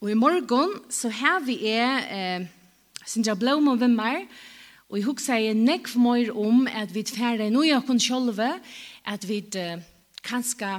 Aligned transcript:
Og 0.00 0.08
i 0.08 0.16
morgon 0.16 0.70
så 0.88 1.10
har 1.12 1.42
vi 1.44 1.58
er 1.68 2.06
eh, 2.08 2.44
Sindra 3.04 3.34
Blom 3.36 3.66
og 3.68 3.82
Vimmer, 3.82 4.22
og 4.88 4.96
jeg 4.96 5.04
husker 5.04 5.36
jeg 5.36 5.56
nekv 5.58 5.98
mer 6.00 6.30
om 6.40 6.62
at 6.72 6.94
vi 6.94 7.02
tferder 7.04 7.50
noe 7.52 7.74
av 7.76 7.90
oss 7.92 8.06
selv, 8.06 8.38
at 9.04 9.26
vi 9.28 9.42
eh, 9.60 9.82
kanskje 10.24 10.70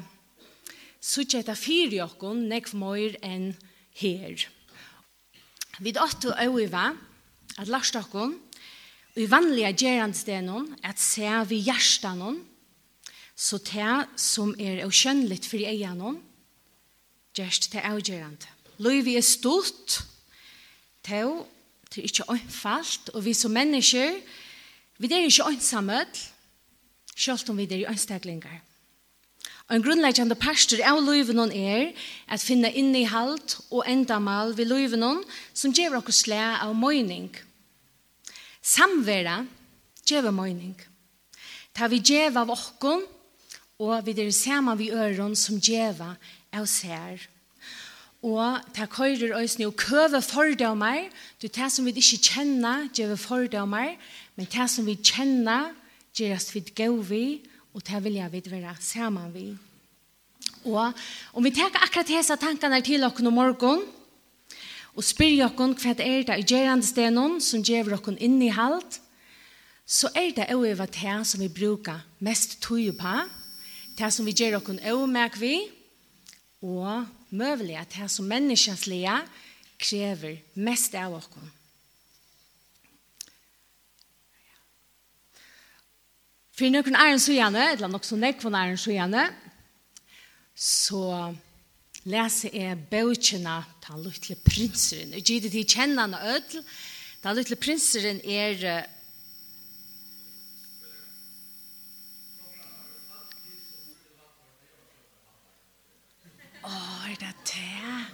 sitte 0.98 1.38
etter 1.38 1.60
fire 1.60 2.00
av 2.02 2.16
oss 2.18 2.40
nekv 2.50 2.74
mer 2.82 3.14
enn 3.22 3.52
her. 4.02 4.42
Vi 5.78 5.94
åtte 5.94 6.34
øyve 6.42 6.86
at 7.62 7.70
lagt 7.70 8.00
oss 8.00 8.16
og 8.18 9.20
i 9.22 9.28
vanlige 9.30 9.76
gjerandstenen, 9.84 10.72
at 10.82 10.98
se 10.98 11.30
vi 11.46 11.60
hjertene, 11.68 12.40
så 13.38 13.62
det 13.70 13.94
som 14.18 14.56
er 14.58 14.82
avkjønnelig 14.88 15.44
for 15.46 15.62
egene, 15.62 16.16
gjerst 17.38 17.70
til 17.70 17.86
avgjørende. 17.86 18.61
Løyvi 18.82 19.16
er 19.16 19.26
stort, 19.26 20.02
to, 21.06 21.48
det 21.92 22.02
er 22.02 22.08
ikke 22.08 22.32
øynfalt, 22.32 23.10
og 23.14 23.26
vi 23.26 23.34
som 23.34 23.52
mennesker, 23.52 24.16
vi 24.98 25.10
er 25.12 25.26
ikke 25.26 25.48
øynsamhet, 25.50 26.32
selv 27.16 27.50
om 27.50 27.58
vi 27.58 27.68
er 27.70 27.90
øynstaklinger. 27.90 28.62
Og 29.70 29.76
en 29.76 29.84
grunnleggjande 29.84 30.36
pastor 30.36 30.82
av 30.84 30.98
løyvenon 31.00 31.52
er 31.56 31.94
at 32.28 32.44
finna 32.44 32.68
innihald 32.76 33.54
og 33.72 33.86
endamal 33.88 34.52
ved 34.58 34.68
løyvenon 34.68 35.22
som 35.54 35.72
gjør 35.72 36.02
okkur 36.02 36.16
slæ 36.16 36.42
av 36.66 36.74
møyning. 36.76 37.30
Samvera 38.62 39.46
gjør 40.04 40.28
møyning. 40.36 40.76
Ta 41.72 41.88
vi 41.88 42.02
gjør 42.04 42.42
av 42.44 42.52
okkur, 42.52 43.06
og 43.80 44.06
vi 44.06 44.18
er 44.18 44.34
saman 44.36 44.80
vi 44.80 44.92
øron 44.92 45.38
som 45.40 45.56
gjør 45.56 46.04
av 46.52 46.68
sær 46.68 47.31
Og 48.22 48.60
ta 48.76 48.86
køyrer 48.86 49.40
øysene 49.40 49.68
og 49.68 49.76
køve 49.76 50.22
fordømmer. 50.22 51.10
Du 51.42 51.48
ta 51.48 51.70
som 51.70 51.86
vi 51.86 51.94
ikke 51.96 52.22
kjenner, 52.22 52.88
gjør 52.94 53.16
fordømmer. 53.16 53.96
Men 54.36 54.46
ta 54.46 54.68
som 54.68 54.86
vi 54.86 54.96
kjenner, 54.96 55.74
gjør 56.14 56.36
oss 56.36 56.54
vidt 56.56 56.76
gøy 56.78 57.02
vi. 57.02 57.42
Og 57.74 57.84
ta 57.84 58.00
vil 58.00 58.20
jeg 58.20 58.32
vidt 58.32 58.52
være 58.52 58.76
sammen 58.80 59.34
vi. 59.34 59.48
Og 60.66 60.94
om 61.34 61.44
vi 61.44 61.50
tar 61.56 61.74
akkurat 61.82 62.12
hese 62.14 62.38
tankene 62.38 62.82
til 62.86 63.02
dere 63.02 63.28
om 63.28 63.34
morgen, 63.34 63.82
og 64.92 65.06
spyr 65.08 65.40
dere 65.40 65.50
hva 65.56 65.94
det 65.98 66.06
er 66.06 66.26
det 66.28 66.38
i 66.42 66.46
gjerne 66.46 66.86
stenen 66.86 67.40
som 67.42 67.64
gjør 67.64 67.96
dere 67.96 68.18
inn 68.20 68.42
i 68.44 68.52
halt, 68.54 69.00
så 69.88 70.12
er 70.14 70.36
det 70.36 70.52
også 70.54 70.76
hva 70.78 70.88
det 70.92 71.16
som 71.28 71.42
vi 71.42 71.50
bruker 71.50 72.04
mest 72.20 72.60
tog 72.62 72.92
på, 73.00 73.16
det 73.98 74.12
som 74.14 74.26
vi 74.26 74.36
gjør 74.36 74.60
dere 74.60 74.94
også 74.94 75.08
med 75.08 75.40
vi, 75.40 75.56
og 76.62 77.08
møvelig 77.32 77.78
at 77.80 77.96
det 77.96 78.10
som 78.12 78.28
menneskenslige 78.30 79.18
krever 79.82 80.38
mest 80.54 80.96
av 80.96 81.18
oss. 81.18 81.30
For 86.52 86.70
noen 86.70 86.94
er 86.94 87.16
en 87.16 87.24
gjerne, 87.24 87.64
eller 87.74 87.90
nok 87.90 88.06
så 88.06 88.20
nekvån 88.20 88.58
æren 88.60 88.78
en 88.78 88.94
gjerne, 88.94 89.24
så 90.54 91.34
leser 92.06 92.54
jeg 92.54 92.82
bøkjene 92.92 93.56
til 93.82 94.04
Lutle 94.06 94.36
Prinseren. 94.46 95.16
Og 95.16 95.26
gitt 95.26 95.48
til 95.50 95.66
kjennende 95.66 96.20
ødel, 96.36 96.66
Den 97.24 97.38
Lutle 97.38 97.56
Prinseren 97.56 98.22
er 98.26 98.86
er 107.12 107.16
det 107.20 107.36
det? 107.44 108.06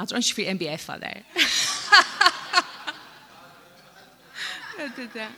Jeg 0.00 0.08
tror 0.08 0.16
ikke 0.16 0.36
vi 0.36 0.54
MBF 0.54 0.88
av 0.88 1.00
det. 1.00 1.24
Det 4.96 5.04
er 5.04 5.08
det. 5.14 5.28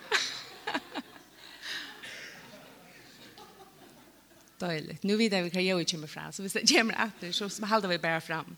Døyligt. 4.61 5.05
Nå 5.05 5.17
vet 5.19 5.35
vi 5.35 5.51
hva 5.51 5.65
jeg 5.65 5.87
kommer 5.91 6.07
fra, 6.07 6.29
så 6.33 6.45
hvis 6.45 6.55
det 6.55 6.63
kommer 6.71 6.95
etter, 7.07 7.33
så 7.35 7.67
halder 7.67 7.89
vi 7.91 7.99
bare 7.99 8.21
fram. 8.21 8.57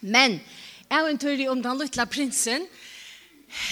Men 0.00 0.40
eventyr 0.90 1.48
om 1.50 1.62
den 1.62 1.80
lilla 1.80 2.06
prinsen 2.06 2.66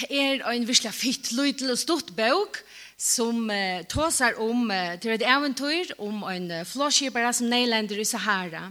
er 0.09 0.43
en 0.43 0.67
virkelig 0.67 0.93
fitt, 0.95 1.31
lydel 1.35 1.73
og 1.73 1.79
stort 1.79 2.11
bøk 2.17 2.61
som 2.99 3.47
uh, 3.47 3.79
tåser 3.87 4.35
om 4.43 4.67
uh, 4.71 4.97
til 4.99 5.15
et 5.15 5.23
eventyr 5.23 5.93
om 6.03 6.23
en 6.27 6.49
uh, 6.51 6.65
flåskipere 6.67 7.31
som 7.33 7.47
neilander 7.51 8.01
i 8.01 8.07
Sahara. 8.07 8.69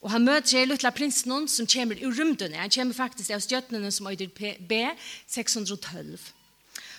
Og 0.00 0.10
han 0.14 0.24
møter 0.24 0.56
seg 0.56 0.68
lilla 0.70 0.90
prinsen 0.96 1.46
som 1.48 1.68
kommer 1.68 2.00
ur 2.02 2.14
rymdene. 2.16 2.58
Han 2.58 2.72
kommer 2.72 2.96
faktisk 2.96 3.34
av 3.36 3.42
stjøttene 3.44 3.90
som 3.92 4.08
øyder 4.08 4.30
B612. 4.70 6.18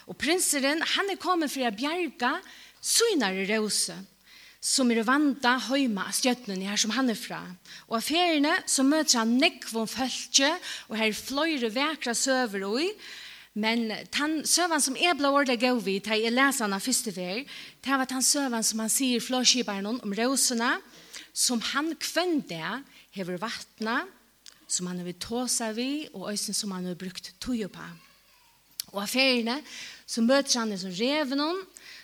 Og 0.08 0.18
prinseren, 0.18 0.84
han 0.96 1.10
er 1.10 1.20
kommet 1.20 1.52
for 1.52 1.66
å 1.66 1.74
bjerge 1.74 2.32
synare 2.82 3.48
rose 3.50 3.96
som 4.62 4.92
er 4.94 5.02
vanta 5.04 5.56
høyma 5.72 6.06
av 6.08 6.14
stjøtnene 6.14 6.70
her 6.70 6.78
som 6.78 6.94
han 6.94 7.10
er 7.10 7.18
fra. 7.18 7.42
Og 7.90 7.98
av 7.98 8.06
feriene 8.06 8.54
så 8.70 8.86
møter 8.86 9.24
han 9.24 9.34
nekvån 9.42 9.90
følge, 9.90 10.54
og 10.90 11.00
her 11.02 11.18
fløyre 11.18 11.74
vekra 11.74 12.14
søver 12.18 12.68
og 12.70 12.80
men 13.54 13.90
den 14.16 14.38
søvann 14.48 14.80
som 14.80 14.96
er 14.96 15.16
blå 15.20 15.34
ordet 15.36 15.58
gav 15.60 15.82
vi, 15.84 15.98
til 16.00 16.24
jeg 16.24 16.32
leser 16.32 16.64
han 16.64 16.76
av 16.78 16.84
første 16.86 17.12
fer, 17.12 17.42
det 17.84 17.98
var 18.00 18.08
den 18.08 18.24
søvann 18.24 18.64
som 18.64 18.80
han 18.80 18.92
sier 18.92 19.24
flåskibaren 19.24 19.90
om 19.92 20.16
rosene, 20.16 20.78
som 21.34 21.60
han 21.74 21.92
kvende 22.00 22.80
hever 23.12 23.42
vattnet, 23.42 24.08
som 24.72 24.88
han 24.88 25.04
vil 25.04 25.18
tåsa 25.20 25.74
vi, 25.76 26.08
og 26.16 26.30
øysen 26.32 26.56
som 26.56 26.72
han 26.72 26.88
har 26.88 26.96
brukt 26.96 27.34
tog 27.44 27.60
på. 27.74 27.90
Og 28.94 29.02
av 29.04 29.12
feriene 29.12 29.58
så 30.08 30.24
møter 30.24 30.62
han 30.62 30.72
det 30.72 30.80
som 30.80 30.96
reven 30.96 31.44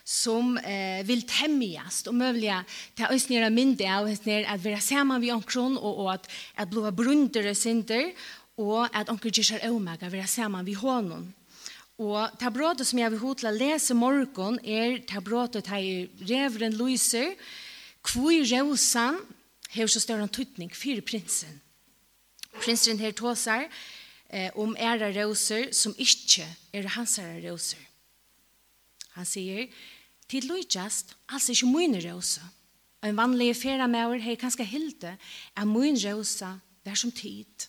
som 0.07 0.57
eh, 0.57 1.03
vill 1.03 1.27
temmigast 1.27 2.07
och 2.07 2.15
möjliga 2.15 2.65
ta 2.95 3.07
oss 3.15 3.29
ner 3.29 3.49
mindre 3.49 3.99
och 3.99 4.09
oss 4.09 4.25
ner 4.25 4.45
att 4.45 4.63
vara 4.63 4.79
samman 4.79 5.21
vid 5.21 5.33
omkron 5.33 5.77
och, 5.77 5.99
og 5.99 6.13
att, 6.13 6.31
att 6.55 6.69
blåa 6.69 6.91
brundare 6.91 7.55
synder 7.55 8.13
og 8.57 8.87
at 8.93 9.09
onkel 9.09 9.31
Gishar 9.31 9.67
Omega 9.67 10.07
vera 10.09 10.27
saman 10.27 10.65
vi 10.65 10.73
honom. 10.73 11.33
Og 11.99 12.39
ta 12.39 12.49
brådet 12.53 12.87
som 12.87 12.99
jeg 12.99 13.11
vil 13.11 13.19
hotla 13.19 13.51
lese 13.51 13.93
morgon 13.97 14.59
er 14.63 15.01
ta 15.09 15.19
brotet 15.19 15.67
i 15.75 16.07
reveren 16.23 16.77
Luiser, 16.77 17.35
kvui 18.01 18.45
rosan 18.47 19.19
hever 19.75 19.91
så 19.91 19.99
større 19.99 20.29
tøytning 20.31 20.71
fyrir 20.71 21.03
prinsen. 21.03 21.59
Prinsen 22.63 22.99
her 23.03 23.11
tåsar 23.11 23.67
eh, 24.29 24.55
om 24.55 24.77
æra 24.79 25.11
roser 25.19 25.73
som 25.75 25.93
ikkje 25.99 26.47
er 26.73 26.87
hansara 26.95 27.41
roser. 27.43 27.83
Han 29.17 29.25
sier, 29.25 29.67
Tid 30.27 30.47
lujtjast, 30.49 31.15
altså 31.31 31.53
ikke 31.53 31.71
mine 31.71 32.01
rosa. 32.03 32.43
En 33.03 33.17
vanlig 33.17 33.53
færa 33.55 33.87
mauer 33.87 34.19
hei 34.19 34.35
kanskje 34.39 34.65
hilde 34.67 35.13
er 35.55 35.65
min 35.65 35.99
rosa 36.01 36.57
vær 36.85 36.97
som 36.99 37.11
tid. 37.11 37.67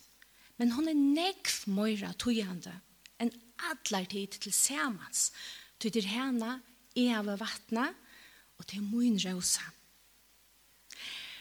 Men 0.57 0.73
hon 0.75 0.89
er 0.91 0.97
nekv 0.97 1.69
møyra 1.71 2.11
tøyande 2.19 2.73
enn 3.19 3.31
allar 3.69 4.07
tid 4.11 4.39
til 4.39 4.53
samans. 4.55 5.29
Tøy 5.79 5.91
til 5.95 6.07
hana 6.11 6.57
jeg 6.95 7.15
av 7.15 7.29
vattna, 7.39 7.89
og 8.59 8.67
til 8.67 8.83
min 8.83 9.15
rosa. 9.23 9.63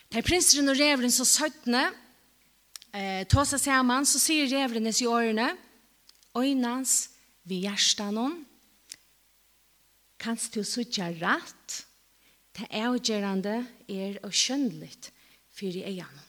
Til 0.08 0.24
prinsen 0.24 0.70
og 0.70 0.78
revren 0.78 1.12
så 1.12 1.26
søttene, 1.26 1.88
eh, 2.94 3.24
tåsa 3.26 3.58
samans 3.58 4.14
så 4.14 4.20
sier 4.22 4.46
revrenes 4.48 5.02
i 5.02 5.06
årene, 5.06 5.56
øynans 6.36 7.10
vi 7.44 7.64
hjertanon, 7.66 8.46
kanst 10.18 10.54
du 10.54 10.64
sutja 10.66 11.10
rætt, 11.20 11.84
det 12.58 12.66
avgjerande 12.74 13.60
er 13.88 14.18
og 14.26 14.34
skjønnligt 14.34 15.12
fyrir 15.54 15.86
eian. 15.86 16.24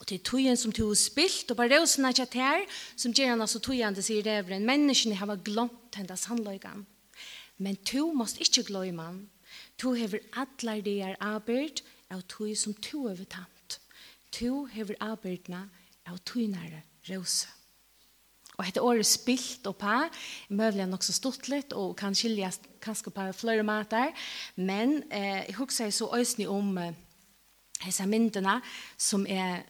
Og 0.00 0.08
til 0.10 0.20
tøyen 0.20 0.58
som 0.60 0.72
du 0.72 0.82
har 0.90 0.98
spilt, 1.00 1.50
og 1.50 1.56
bare 1.56 1.78
røsene 1.80 2.10
er 2.10 2.18
ikke 2.20 2.42
her, 2.42 2.66
som 2.96 3.14
gjør 3.14 3.32
han 3.32 3.40
altså 3.40 3.60
tøyende, 3.62 4.02
sier 4.04 4.26
reveren, 4.26 4.66
menneskene 4.68 5.16
har 5.16 5.40
glemt 5.40 5.96
henne 5.96 6.16
sannløygan. 6.20 6.84
Men 7.58 7.78
du 7.88 8.12
måst 8.12 8.40
ikke 8.42 8.66
glemme 8.68 9.02
han. 9.02 9.22
Du 9.80 9.94
hever 9.94 10.20
atler 10.36 10.82
det 10.84 10.98
er 11.06 11.16
arbeid 11.22 11.80
av 12.10 12.24
tøy 12.28 12.52
som 12.58 12.74
du 12.74 13.06
har 13.06 13.24
tamt. 13.30 13.78
Du 14.34 14.66
hever 14.66 14.98
arbeidene 15.00 15.68
av 16.04 16.18
tøynere 16.26 16.82
røsene. 17.08 17.63
Och 18.56 18.64
heter 18.64 18.82
året 18.82 19.06
spilt 19.06 19.66
och 19.66 19.78
på 19.78 20.08
möjligen 20.48 20.94
också 20.94 21.12
stortligt 21.12 21.72
och 21.72 21.98
kan 21.98 22.14
skiljas 22.14 22.60
kanske 22.80 23.10
på 23.10 23.32
flere 23.32 23.62
mater, 23.62 24.14
Men 24.54 25.02
eh, 25.10 25.44
jag 25.46 25.52
huxar 25.52 25.90
så 25.90 26.16
ösnig 26.16 26.50
om 26.50 26.78
eh, 26.78 26.92
dessa 27.84 28.60
som 28.96 29.26
är 29.26 29.62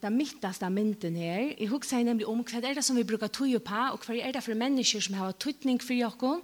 Det 0.00 0.10
midtaste 0.10 0.70
mynden 0.70 1.16
her, 1.16 1.52
jeg 1.60 1.68
husker 1.68 1.96
jeg 1.96 2.04
nemlig 2.04 2.26
om 2.26 2.40
hva 2.40 2.62
er 2.64 2.74
det 2.74 2.84
som 2.84 2.96
vi 2.96 3.04
bruker 3.04 3.28
tog 3.28 3.58
på, 3.60 3.80
og 3.92 4.06
hva 4.06 4.14
er 4.16 4.32
det 4.32 4.42
for 4.42 4.54
mennesker 4.56 5.00
som 5.00 5.14
har 5.14 5.32
tøytning 5.32 5.82
for 5.82 5.92
dere, 5.92 6.40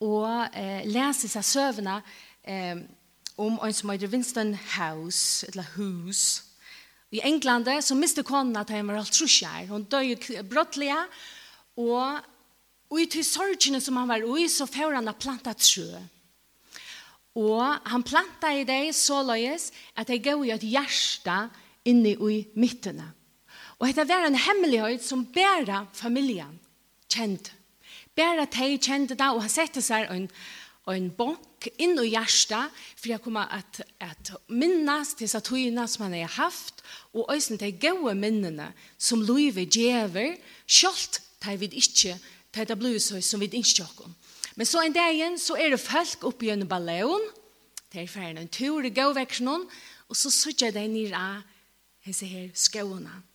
og 0.00 0.56
eh, 0.58 0.82
leser 0.90 1.30
seg 1.30 1.44
søvnene 1.46 2.00
eh, 2.42 2.82
om 3.38 3.60
en 3.62 3.72
som 3.72 3.90
heter 3.90 4.10
Winston 4.10 4.58
House, 4.74 5.46
eller 5.46 5.62
Hus, 5.76 6.42
I 7.12 7.20
England 7.28 7.68
så 7.84 7.94
miste 7.94 8.24
konen 8.24 8.56
at 8.56 8.70
han 8.72 8.88
var 8.88 9.02
alt 9.02 9.12
trusjær. 9.12 9.68
Hun 9.68 9.84
døg 9.84 10.24
brottlige, 10.48 10.96
og, 11.76 12.22
og 12.88 13.00
i 13.00 13.08
til 13.12 13.24
sorgene 13.24 13.80
som 13.84 13.98
han 14.00 14.08
var 14.08 14.24
i, 14.24 14.48
så 14.48 14.66
får 14.66 14.96
han 14.96 15.12
å 15.12 15.16
planta 15.20 15.52
trø. 15.56 16.00
Og 17.36 17.64
han 17.88 18.04
planta 18.04 18.52
i 18.52 18.64
det 18.68 18.94
så 18.96 19.22
løyes 19.24 19.70
at 19.96 20.08
det 20.08 20.22
gav 20.24 20.44
i 20.44 20.52
et 20.52 20.64
hjerte 20.64 21.36
inne 21.88 22.16
i 22.16 22.42
midtene. 22.56 23.08
Og 23.80 23.88
dette 23.88 24.06
var 24.08 24.28
en 24.28 24.38
hemmelighet 24.38 25.04
som 25.04 25.24
bæra 25.24 25.86
familien 25.96 26.58
kjente. 27.10 27.52
Bæra 28.14 28.44
de 28.44 28.76
kjente 28.76 29.16
det, 29.16 29.28
og 29.32 29.40
han 29.40 29.52
sette 29.52 29.80
seg 29.84 30.08
en 30.12 30.28
en 30.90 31.10
bok 31.14 31.68
inn 31.78 31.94
i 32.02 32.08
hjertet, 32.10 32.72
for 32.98 33.12
jeg 33.12 33.22
kommer 33.22 33.50
at, 33.54 33.82
at 34.02 34.32
minnes 34.50 35.14
til 35.14 35.30
togene 35.38 35.86
som 35.86 36.08
han 36.08 36.16
har 36.18 36.34
haft, 36.40 36.82
og 37.14 37.30
også 37.30 37.56
de 37.60 37.70
gode 37.78 38.16
minnene 38.18 38.72
som 38.98 39.22
livet 39.22 39.70
gjør 39.70 40.34
selv 40.66 41.20
tar 41.42 41.58
vi 41.58 41.70
ikke, 41.78 42.16
tar 42.52 42.66
det 42.66 42.78
blir 42.78 42.98
så 42.98 43.20
som 43.22 43.40
vi 43.40 43.50
ikke 43.52 43.86
har 43.86 44.10
Men 44.56 44.66
så 44.66 44.82
en 44.82 44.92
dag 44.92 45.14
igjen, 45.14 45.38
så 45.38 45.56
er 45.56 45.70
det 45.70 45.80
folk 45.80 46.26
oppe 46.28 46.46
gjennom 46.46 46.68
ballon, 46.68 47.22
det 47.92 48.02
er 48.02 48.08
ferdig 48.10 48.42
en 48.42 48.48
tur 48.52 48.84
i 48.84 48.92
gåveksjonen, 48.92 49.66
og 50.08 50.16
så 50.16 50.30
sitter 50.30 50.72
de 50.74 50.86
nere 50.88 51.16
av 51.16 51.42
disse 52.04 52.26
her 52.26 52.50
skåene. 52.54 53.31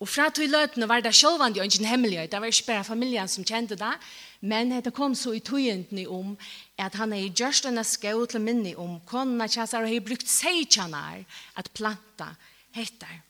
Og 0.00 0.08
fra 0.08 0.30
tog 0.32 0.48
løtene 0.48 0.88
var 0.88 1.02
det 1.04 1.12
sjølvandi 1.12 1.60
og 1.60 1.66
ingen 1.68 1.88
hemmelighet. 1.90 2.30
Det 2.32 2.40
var 2.40 2.48
ikke 2.48 2.70
bare 2.70 2.84
familien 2.88 3.28
som 3.28 3.44
kjente 3.44 3.76
det. 3.76 3.92
Men 4.40 4.72
det 4.80 4.94
kom 4.96 5.14
så 5.14 5.34
i 5.36 5.42
togjentene 5.44 6.06
om 6.08 6.32
at 6.80 6.96
han 6.96 7.12
er 7.12 7.26
i 7.26 7.34
gjørstene 7.36 7.84
skau 7.84 8.24
til 8.24 8.40
minne 8.40 8.72
om 8.80 8.96
konene 9.08 9.44
kjæsar 9.44 9.84
og 9.84 9.92
har 9.92 10.06
brukt 10.06 10.28
seitjanar 10.28 11.20
at 11.60 11.68
planta 11.76 12.30
hettar. 12.72 13.20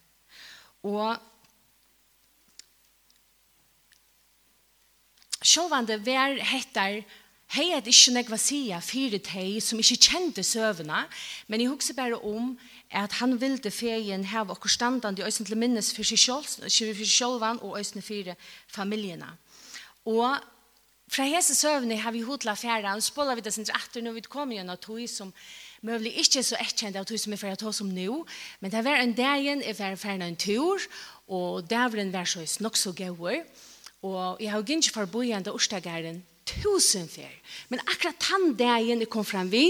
Og 0.86 1.18
sjølvandi 5.42 5.98
var 6.06 6.38
hettar 6.52 7.00
hei 7.56 7.70
at 7.74 7.88
ikke 7.90 8.14
nekva 8.14 8.38
sia 8.38 8.78
fire 8.84 9.18
hei 9.32 9.58
som 9.58 9.80
ikke 9.82 9.98
kjente 10.06 10.44
søvna, 10.46 11.02
men 11.48 11.64
jeg 11.64 11.72
husker 11.72 11.98
bare 11.98 12.20
om 12.22 12.54
at 12.90 13.12
han 13.20 13.36
vilde 13.38 13.70
feien 13.70 14.24
hava 14.26 14.56
okkur 14.56 14.72
standandi 14.72 15.22
øysen 15.22 15.46
til 15.46 15.58
minnes 15.58 15.92
for 15.94 16.06
seg 16.06 16.18
sjálv, 16.18 17.44
og 17.62 17.78
øysen 17.78 18.02
for 18.02 18.34
familjena. 18.68 19.36
Og 20.04 20.36
fra 21.10 21.26
hese 21.26 21.54
søvni 21.54 21.96
har 21.98 22.12
vi 22.14 22.22
hodla 22.22 22.54
færa, 22.54 22.94
og 22.94 23.02
spola 23.02 23.34
vi 23.34 23.42
det 23.42 23.54
sin 23.54 23.66
etter 23.66 24.02
når 24.02 24.12
vi 24.12 24.20
kommer 24.26 24.56
gjennom 24.56 24.78
tog 24.78 25.02
som 25.10 25.32
møvlig 25.82 26.12
ikke 26.22 26.42
så 26.42 26.58
ekkjent 26.60 26.98
av 26.98 27.06
tog 27.08 27.18
som 27.18 27.32
er 27.32 27.40
færa 27.40 27.58
tog 27.58 27.74
som 27.74 27.90
nå, 27.90 28.20
men 28.60 28.70
det 28.70 28.84
var 28.84 29.00
en 29.00 29.14
dag 29.14 29.40
igjen, 29.40 29.62
jeg 29.62 29.78
var 29.78 29.96
ferdig 29.96 30.26
en 30.26 30.36
tur, 30.36 30.86
og 31.28 31.70
davren 31.70 32.12
var 32.12 32.26
så 32.30 32.44
nok 32.60 32.76
så 32.76 32.92
gøy, 32.92 33.42
og 34.02 34.42
jeg 34.42 34.50
har 34.50 34.62
gynnsi 34.66 34.92
forboiende 34.94 35.52
årsdagaren 35.52 36.22
tusen 36.46 37.08
fær, 37.08 37.32
men 37.68 37.82
akkurat 37.86 38.18
tann 38.18 38.54
dagen 38.58 39.02
jeg 39.02 39.10
kom 39.10 39.24
fram 39.26 39.50
vi, 39.50 39.66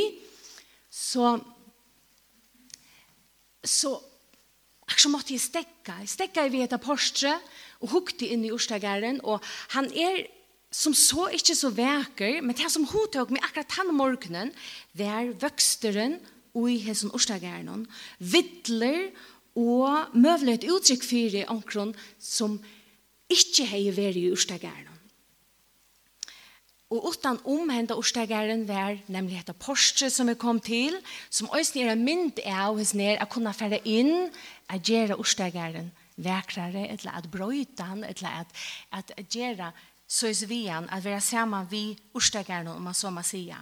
så 0.91 1.39
så 3.65 3.99
Akkurat 4.91 5.07
så 5.07 5.11
måtte 5.13 5.35
jeg 5.37 5.43
stekka. 5.45 6.01
Jeg 6.03 6.11
stekka 6.11 6.45
i 6.51 6.63
et 6.65 6.73
apostre 6.75 7.37
og 7.79 7.93
hukte 7.93 8.27
inn 8.27 8.43
i 8.43 8.51
Ørstagaren. 8.51 9.21
Og 9.23 9.39
han 9.77 9.87
er 9.95 10.25
som 10.75 10.95
så 10.99 11.29
ikke 11.31 11.55
så 11.55 11.71
veker, 11.75 12.41
men 12.43 12.57
det 12.59 12.67
som 12.75 12.89
hun 12.91 13.07
tok 13.15 13.31
med 13.31 13.43
akkurat 13.47 13.77
han 13.79 13.95
morgenen, 13.95 14.51
det 14.99 15.07
er 15.07 15.31
vøksteren 15.39 16.19
og 16.59 16.67
i 16.73 16.81
hessen 16.83 17.15
Ørstagaren. 17.15 17.87
Vittler 18.19 19.13
og 19.59 20.15
møvlet 20.19 20.67
uttrykk 20.67 21.07
for 21.07 21.39
i 21.39 21.47
omkron 21.47 21.95
som 22.19 22.59
ikke 23.31 23.67
har 23.71 23.95
vært 23.95 24.19
i 24.19 24.31
Ørstagaren. 24.35 24.90
Og 26.91 27.05
utan 27.07 27.39
omhenda 27.47 27.95
orsdagaren 27.95 28.65
var 28.67 28.97
nemlig 29.07 29.39
etter 29.39 29.55
Porsche 29.55 30.09
som 30.11 30.29
er 30.29 30.39
kom 30.41 30.59
til, 30.59 30.97
som 31.31 31.51
òsne 31.55 31.85
er 31.85 31.93
en 31.93 32.03
mynd 32.03 32.41
av 32.43 32.79
hos 32.81 32.97
ned 32.99 33.21
at 33.23 33.31
kunne 33.31 33.53
fære 33.55 33.79
inn 33.87 34.33
a 34.67 34.79
gjøre 34.79 35.19
orsdagaren 35.23 35.93
vekrare, 36.21 36.89
eller 36.91 37.15
at 37.17 37.31
brøyta 37.31 37.87
han, 37.93 38.03
eller 38.05 38.43
at, 38.43 38.59
at 38.91 39.15
gjøre 39.31 39.71
søys 40.11 40.43
vi 40.51 40.65
han, 40.67 40.91
at 40.91 41.05
være 41.05 41.21
sammen 41.23 41.71
vi 41.71 41.85
orsdagaren, 42.15 42.69
om 42.75 42.83
man 42.83 42.95
så 42.95 43.11
må 43.11 43.23
sige. 43.23 43.57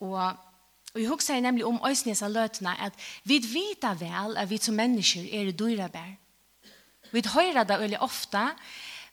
Og, 0.00 0.16
og 0.94 1.00
jeg 1.00 1.08
husker 1.08 1.40
nemlig 1.44 1.66
om 1.68 1.82
òsne 1.84 2.16
som 2.16 2.32
løtene 2.32 2.72
at 2.80 2.96
vi 3.28 3.42
vita 3.44 3.92
vel 4.00 4.38
at 4.40 4.48
vi 4.50 4.56
som 4.56 4.74
mennesker 4.78 5.28
er 5.28 5.52
dyrebær. 5.52 6.14
Vi 7.12 7.22
hører 7.34 7.64
det 7.64 7.80
veldig 7.80 8.00
ofte, 8.00 8.40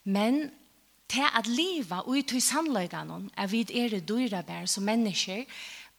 men 0.03 0.51
til 1.09 1.25
at 1.37 1.47
livet 1.47 1.91
og 2.03 2.17
ut 2.17 2.33
i 2.33 2.41
sannløyganon 2.41 3.29
er 3.37 3.47
vid 3.47 3.71
ere 3.71 3.99
dyrabær 3.99 4.65
som 4.65 4.83
mennesker 4.87 5.45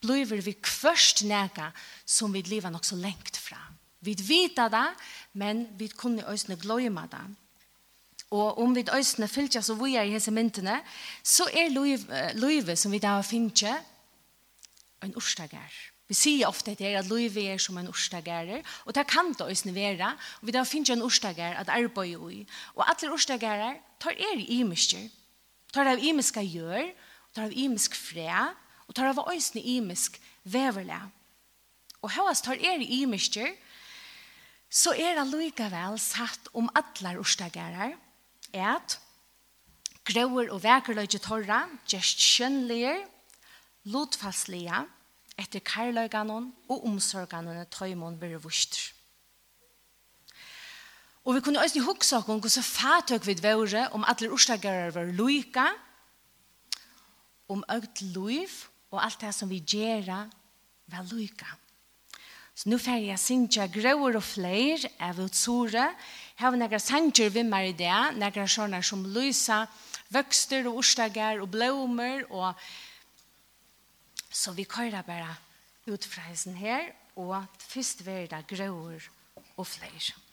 blir 0.03 0.43
vi 0.45 0.57
kvørst 0.61 1.25
nega 1.25 1.71
som 2.05 2.35
vi 2.35 2.43
liva 2.43 2.71
nok 2.71 2.85
så 2.85 2.97
lengt 2.97 3.37
fra. 3.37 3.59
Vi 4.01 4.15
vet 4.19 4.57
det, 4.57 4.87
men 5.33 5.67
vi 5.79 5.89
kunne 5.89 6.27
også 6.27 6.57
glemme 6.57 7.09
det. 7.11 7.25
Og 8.31 8.59
om 8.59 8.75
vi 8.75 8.85
også 8.93 9.27
fyller 9.27 9.61
så 9.61 9.75
vi 9.75 9.95
er 9.97 10.03
i 10.03 10.15
disse 10.15 10.31
myntene, 10.31 10.81
så 11.23 11.47
er 11.53 11.71
livet 12.35 12.79
som 12.79 12.93
vi 12.93 12.99
da 12.99 13.21
finner 13.23 13.83
en 15.03 15.17
orstager. 15.17 15.96
Vi 16.07 16.15
sier 16.15 16.47
ofte 16.47 16.73
at 16.77 16.79
det 16.79 16.93
er 16.93 17.01
at 17.01 17.09
livet 17.11 17.49
er 17.51 17.59
som 17.59 17.79
en 17.81 17.89
orstagerer, 17.91 18.63
og 18.87 18.95
det 18.95 19.07
kan 19.11 19.33
det 19.35 19.43
også 19.43 19.73
være, 19.75 20.13
og 20.41 20.47
vi 20.47 20.55
da 20.55 20.63
finner 20.63 20.95
en 20.95 21.03
orstager 21.03 21.59
at 21.59 21.69
arbeid 21.73 22.15
i. 22.31 22.47
Og 22.77 22.87
alle 22.87 23.13
orstagerer 23.13 23.81
tar 24.01 24.15
er 24.15 24.39
i 24.39 24.61
imisker. 24.61 25.09
Tar 25.75 25.91
av 25.91 25.99
imiska 25.99 26.45
gjør, 26.47 26.93
tar 27.35 27.49
av 27.49 27.53
imisk 27.53 27.97
fræ, 27.99 28.53
og 28.87 28.95
tar 28.95 29.11
av 29.11 29.25
øsne 29.35 29.61
imisk 29.61 30.21
veverle. 30.45 31.01
Og 32.03 32.13
høyast 32.15 32.47
tar 32.47 32.61
er 32.63 32.79
i 32.79 33.03
imisker, 33.03 33.51
så 34.71 34.95
er 34.95 35.19
det 35.19 35.27
likevel 35.33 35.99
satt 35.99 36.51
om 36.55 36.71
alle 36.75 37.19
orstagerer, 37.19 37.97
at 38.55 38.99
grøver 40.07 40.53
og 40.55 40.63
vekerløyde 40.63 41.19
torra, 41.19 41.65
gjerst 41.91 42.23
skjønlige, 42.23 42.95
lotfastlige, 43.91 44.85
etter 45.37 45.61
karløyganon 45.61 46.51
og 46.69 46.87
omsorgene 46.89 47.67
tøymon 47.73 48.17
blir 48.21 48.41
vust. 48.43 48.79
Og 51.27 51.35
vi 51.35 51.43
kunne 51.43 51.61
også 51.61 51.83
huske 51.83 52.07
oss 52.07 52.13
om 52.31 52.39
hvordan 52.39 52.63
fatøk 52.63 53.27
vi 53.27 53.35
dvore 53.35 53.89
om 53.93 54.07
alle 54.07 54.31
orsakere 54.31 54.95
var 54.95 55.11
lyka, 55.11 55.67
om 57.49 57.65
økt 57.71 58.01
liv 58.01 58.51
og 58.91 59.03
alt 59.05 59.21
det 59.21 59.35
som 59.35 59.51
vi 59.51 59.59
gjør 59.59 60.27
var 60.87 61.09
lyka. 61.11 61.49
Så 62.57 62.71
nå 62.71 62.79
får 62.81 63.03
jeg 63.05 63.21
synge 63.21 63.67
grøver 63.69 64.17
og 64.17 64.25
flere 64.25 64.89
av 65.03 65.19
utsore. 65.21 65.91
Jeg 66.39 66.41
har 66.41 66.55
noen 66.57 66.81
sanger 66.81 67.29
vi 67.35 67.43
med 67.45 67.69
i 67.69 67.75
det, 67.83 67.99
noen 68.17 68.49
sånne 68.49 68.81
som 68.87 69.03
lyser, 69.05 69.67
vøkster 70.15 70.65
og 70.71 70.79
orsdager 70.81 71.43
og 71.43 71.51
blommer 71.53 72.25
og 72.31 72.55
Så 74.37 74.53
vi 74.53 74.65
kører 74.69 75.03
bare 75.03 75.35
ut 75.89 76.05
fra 76.05 76.23
her, 76.57 76.93
og 77.17 77.45
først 77.59 78.07
vil 78.07 78.31
det 78.31 78.47
grøver 78.51 79.09
og 79.57 79.67
flere. 79.67 80.26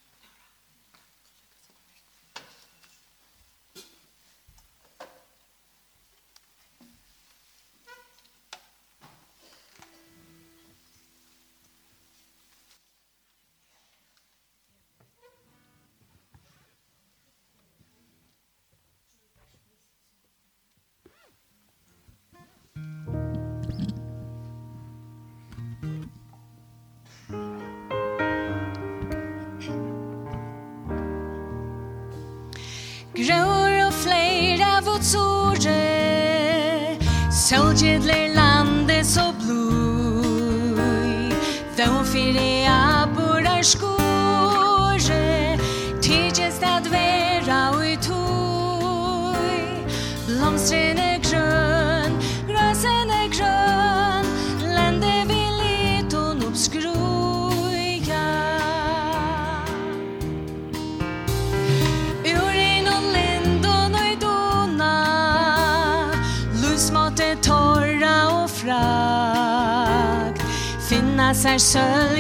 gidler 37.76 38.28
landet 38.36 39.06
så 39.06 39.34
blod 39.40 40.80
Då 41.78 42.04
fyrir 42.04 42.68
abor 42.70 43.42
er 43.58 43.62
skore 43.62 45.58
Tidjes 46.02 46.60
det 46.60 46.68
at 46.68 46.92
vera 46.92 47.72
ui 47.78 47.98
tui 47.98 49.86
Blomstrene 50.28 51.13
er 71.54 71.58
sølv 71.58 72.18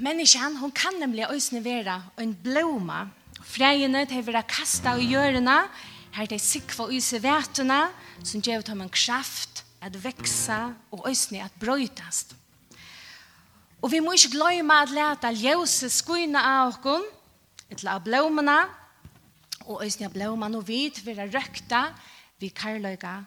Människan, 0.00 0.56
hon 0.56 0.72
kan 0.72 0.94
nemlig 0.96 1.26
øysene 1.28 1.60
vera 1.64 2.02
en 2.16 2.32
blomma. 2.32 3.10
Freiene 3.44 4.06
til 4.08 4.22
å 4.22 4.26
være 4.30 4.46
kastet 4.48 4.96
og 4.96 5.04
gjørene, 5.04 5.56
her 6.16 6.30
til 6.30 6.40
sikva 6.40 6.86
og 6.86 6.94
yse 6.96 7.20
vetene, 7.20 7.82
som 8.24 8.40
gjør 8.40 8.64
dem 8.70 8.80
en 8.80 8.92
kraft 8.92 9.60
at 9.84 9.98
veksa 10.00 10.72
og 10.88 11.04
øysene 11.08 11.44
at 11.44 11.60
brøytast. 11.60 12.32
Og 13.84 13.92
vi 13.92 14.00
må 14.00 14.16
ikke 14.16 14.32
glemme 14.38 14.80
at 14.80 14.92
lete 14.96 15.34
ljøse 15.36 15.92
skuene 15.92 16.40
av 16.40 16.72
oss, 16.80 17.08
til 17.76 17.92
av 17.92 18.00
blommene, 18.04 18.58
og 19.68 19.84
øysene 19.84 20.08
av 20.08 20.16
blommene 20.16 20.58
og 20.58 20.68
vid, 20.68 21.04
vera 21.04 21.28
røkta, 21.28 21.90
vi 22.40 22.48
karløyga 22.48 23.18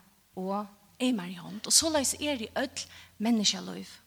og 0.41 0.65
eimar 0.97 1.29
i 1.29 1.37
hånd. 1.37 1.61
Og 1.69 1.73
så 1.73 1.93
løs 1.93 2.15
er 2.17 2.41
i 2.41 2.49
ødel 2.57 2.89
menneskeløyv. 3.21 3.99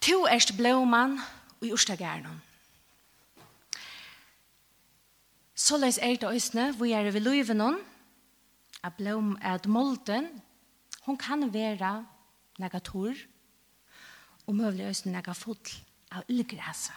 To 0.00 0.24
erst 0.26 0.56
blåmann 0.56 1.18
og 1.60 1.66
i 1.66 1.72
Ørstagærnum. 1.76 2.38
Så 5.54 5.76
leis 5.76 5.98
er 6.00 6.16
det 6.16 6.28
òsne, 6.28 6.70
vi 6.80 6.94
er 6.96 7.10
ved 7.12 7.20
løyvenon, 7.20 7.76
at, 8.82 8.96
blom, 8.96 9.36
at 9.44 9.68
molten, 9.68 10.30
hon 11.04 11.18
kan 11.20 11.44
være 11.52 11.92
nega 12.58 12.80
tor, 12.80 13.12
og 14.46 14.56
møvlig 14.56 14.88
òsne 14.88 15.12
nega 15.12 15.36
fotl 15.36 15.76
av 16.16 16.24
ylgrasa. 16.32 16.96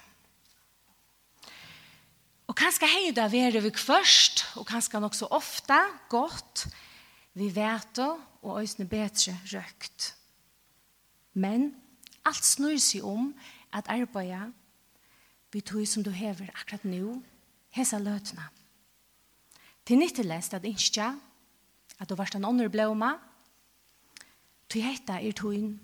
Og 2.48 2.55
kanskje 2.55 2.88
hei 2.88 3.12
da 3.12 3.27
være 3.27 3.65
vi 3.65 3.75
kvørst, 3.75 4.45
og 4.62 4.67
kanskje 4.69 5.03
nok 5.03 5.15
så 5.17 5.27
ofta, 5.27 5.83
godt, 6.10 6.69
vi 7.36 7.51
vet 7.51 8.00
og 8.00 8.60
òsne 8.62 8.88
betre 8.88 9.36
røkt. 9.51 10.13
Men 11.33 11.72
Alt 12.25 12.46
snur 12.46 12.77
seg 12.80 13.03
om 13.03 13.34
at 13.74 13.89
arbeida 13.92 14.51
vi 15.53 15.62
tog 15.62 15.88
som 15.88 16.03
du 16.03 16.10
hever 16.10 16.50
akkurat 16.56 16.86
nu, 16.86 17.22
hesa 17.70 18.00
løtna. 18.01 18.50
Til 19.86 20.00
nyttelest 20.00 20.53
at 20.53 20.65
innskja, 20.65 21.12
at 22.00 22.10
du 22.10 22.15
varst 22.15 22.36
en 22.36 22.46
ånder 22.46 22.72
blåma, 22.74 23.13
til 24.70 24.82
hetta 24.82 25.20
er 25.22 25.36
togin. 25.38 25.75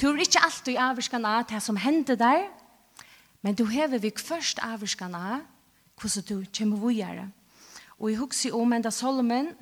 Du 0.00 0.08
er 0.08 0.24
ikke 0.24 0.42
alltid 0.42 0.80
avvarskan 0.80 1.24
av 1.28 1.44
det 1.50 1.62
som 1.62 1.76
hender 1.76 2.16
der, 2.18 2.48
men 3.42 3.54
du 3.54 3.64
hever 3.70 4.00
vi 4.02 4.10
først 4.16 4.58
avvarskan 4.64 5.14
av 5.14 5.44
hvordan 6.00 6.24
du 6.28 6.44
kommer 6.58 6.76
vujere. 6.76 7.30
Og 7.98 8.10
jeg 8.10 8.18
husker 8.18 8.56
om 8.56 8.72
enda 8.72 8.90
Solomon, 8.90 9.52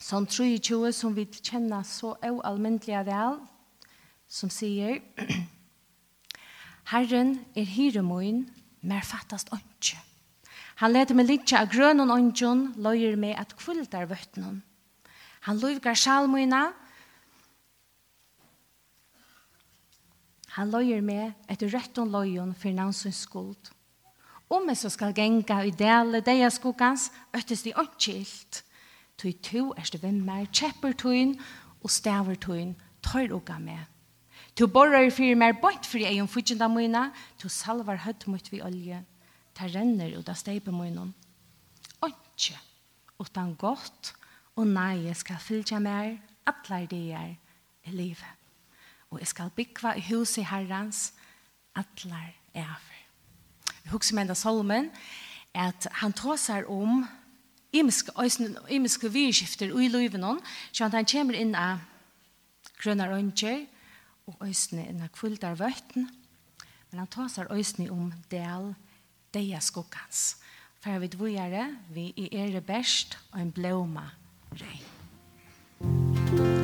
som 0.00 0.26
23, 0.26 0.92
som 0.92 1.16
vi 1.16 1.24
kjenner 1.24 1.82
så 1.86 2.16
ualmyndelig 2.18 3.06
vel, 3.06 3.38
som 4.34 4.50
sier 4.50 4.98
Herren 6.92 7.38
er 7.54 7.68
hyremoin, 7.70 8.44
mer 8.82 9.06
fattast 9.06 9.52
åndsje. 9.54 10.00
Han 10.82 10.92
leder 10.92 11.14
meg 11.14 11.30
litja 11.30 11.62
av 11.62 11.70
grønnen 11.70 12.10
ondjon, 12.10 12.72
løyer 12.82 13.14
meg 13.16 13.38
at 13.38 13.54
kvildar 13.60 14.08
vøtnen. 14.10 14.64
Han 15.46 15.60
løyvgar 15.62 15.96
sjalmoina, 15.96 16.72
Han 20.54 20.70
løyer 20.70 21.00
meg 21.02 21.32
etter 21.50 21.72
røtten 21.74 22.12
løyen 22.14 22.52
for 22.54 22.70
navnsens 22.70 23.24
skuld. 23.26 23.72
Om 24.46 24.68
jeg 24.70 24.78
så 24.78 24.90
skal 24.92 25.14
genga 25.16 25.56
i 25.66 25.72
dele 25.74 26.20
deia 26.22 26.50
skuggans, 26.52 27.08
øttes 27.34 27.64
de 27.66 27.72
åndkilt. 27.74 28.60
Tøy 29.18 29.32
to 29.42 29.64
erste 29.74 29.98
vimmer, 29.98 30.46
kjepper 30.54 30.94
tøyen 30.94 31.34
og 31.82 31.90
staver 31.90 32.38
tøyen, 32.38 32.76
tøyr 33.02 33.34
uga 33.34 33.58
med. 33.58 33.82
Tu 34.54 34.66
borrar 34.70 35.10
fyrir 35.10 35.34
mer 35.34 35.56
bort 35.58 35.86
fyrir 35.86 36.12
egen 36.12 36.28
fudgjenda 36.30 36.68
møyna, 36.70 37.08
tu 37.38 37.48
salvar 37.50 37.98
høtt 38.04 38.28
mot 38.30 38.50
vi 38.52 38.60
olje, 38.62 39.00
ta 39.54 39.66
renner 39.66 40.14
ut 40.14 40.28
av 40.30 40.38
steipe 40.38 40.70
møynon. 40.74 41.10
Onkje, 42.04 42.54
utan 43.18 43.54
godt 43.58 44.12
og 44.54 44.68
nei 44.70 45.10
skal 45.18 45.42
fylgja 45.42 45.80
mer, 45.82 46.14
atlar 46.46 46.86
dier 46.86 47.34
i 47.84 47.94
livet. 47.94 48.30
Og 49.10 49.18
jeg 49.22 49.32
skal 49.32 49.50
byggva 49.56 49.96
i 49.98 50.06
huset 50.10 50.46
herrans, 50.46 51.12
atlar 51.74 52.30
efer. 52.54 53.02
Jeg 53.84 53.90
husker 53.90 54.14
med 54.14 54.30
enda 54.30 54.90
at 55.54 55.86
han 56.00 56.12
tåsar 56.12 56.64
om 56.70 57.04
imiske 57.72 58.12
imiske 58.70 59.10
vidskifter 59.10 59.66
i 59.66 59.88
livet 59.88 60.20
noen, 60.20 60.40
så 60.72 60.88
han 60.88 61.06
kommer 61.06 61.34
inn 61.34 61.54
av 61.54 61.82
grønner 62.78 63.14
ønsker, 63.18 63.66
og 64.26 64.46
øysene 64.46 64.86
av 65.04 65.12
kvildar 65.14 65.58
vøtten, 65.60 66.08
men 66.90 67.02
han 67.02 67.10
tåsar 67.10 67.52
øysene 67.52 67.90
om 67.92 68.12
del 68.30 68.72
deia 69.34 69.60
skukkans. 69.60 70.38
For 70.80 71.00
vi 71.00 71.12
dvojare, 71.12 71.68
vi 71.90 72.12
er 72.32 72.60
best 72.60 73.18
og 73.32 73.40
en 73.40 73.52
blåma 73.52 74.10
regn. 74.60 76.62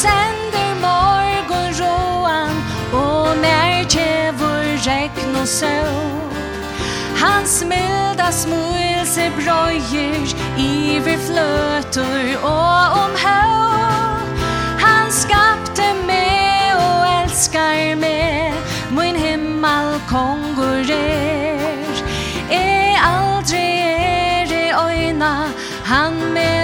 sender 0.00 0.72
morgon 0.80 1.72
roan 1.80 2.54
Og 2.92 3.36
mer 3.44 3.84
tjevor 3.94 4.64
regn 4.86 5.36
og 5.42 5.48
sol 5.48 6.30
Hans 7.20 7.60
milda 7.68 8.30
smulse 8.32 9.32
bröjer 9.36 10.34
Iver 10.58 11.18
og 12.42 12.92
om 12.92 13.10
omhör. 13.10 14.24
Han 14.78 15.12
skapte 15.12 15.82
meg 16.06 16.74
og 16.76 17.06
elskar 17.22 17.96
meg, 17.96 18.54
Min 18.90 19.16
himmel 19.16 20.00
kongurer. 20.08 21.84
E 22.50 22.96
aldrig 23.02 23.80
er 23.80 24.52
i 24.52 24.72
øyna, 24.72 25.34
Han 25.84 26.32
med 26.34 26.59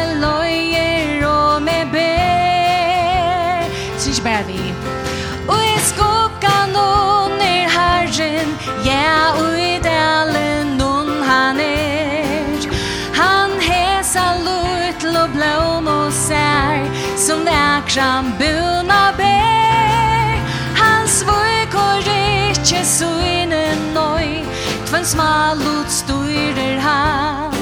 Morsan 17.97 18.27
buna 18.39 19.15
beg 19.17 20.41
Han 20.77 21.07
svøy 21.09 21.65
kor 21.73 22.05
ikkje 22.05 22.83
søyne 22.85 23.63
nøy 23.95 24.43
Tvøn 24.91 25.07
smal 25.09 25.63
utstyrer 25.71 26.77
han? 26.85 27.57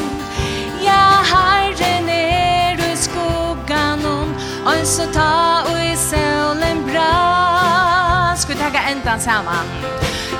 Ja, 0.82 1.22
herren 1.30 2.10
er 2.10 2.82
i 2.82 2.96
skuggan 2.98 4.02
om. 4.02 4.34
Og 4.66 4.82
så 4.82 5.06
ta 5.14 5.62
og 5.70 5.78
i 5.78 5.94
sølen 5.94 6.82
bra 6.88 8.34
Skal 8.34 8.58
vi 8.58 8.82
endan 8.90 9.20
saman 9.20 9.70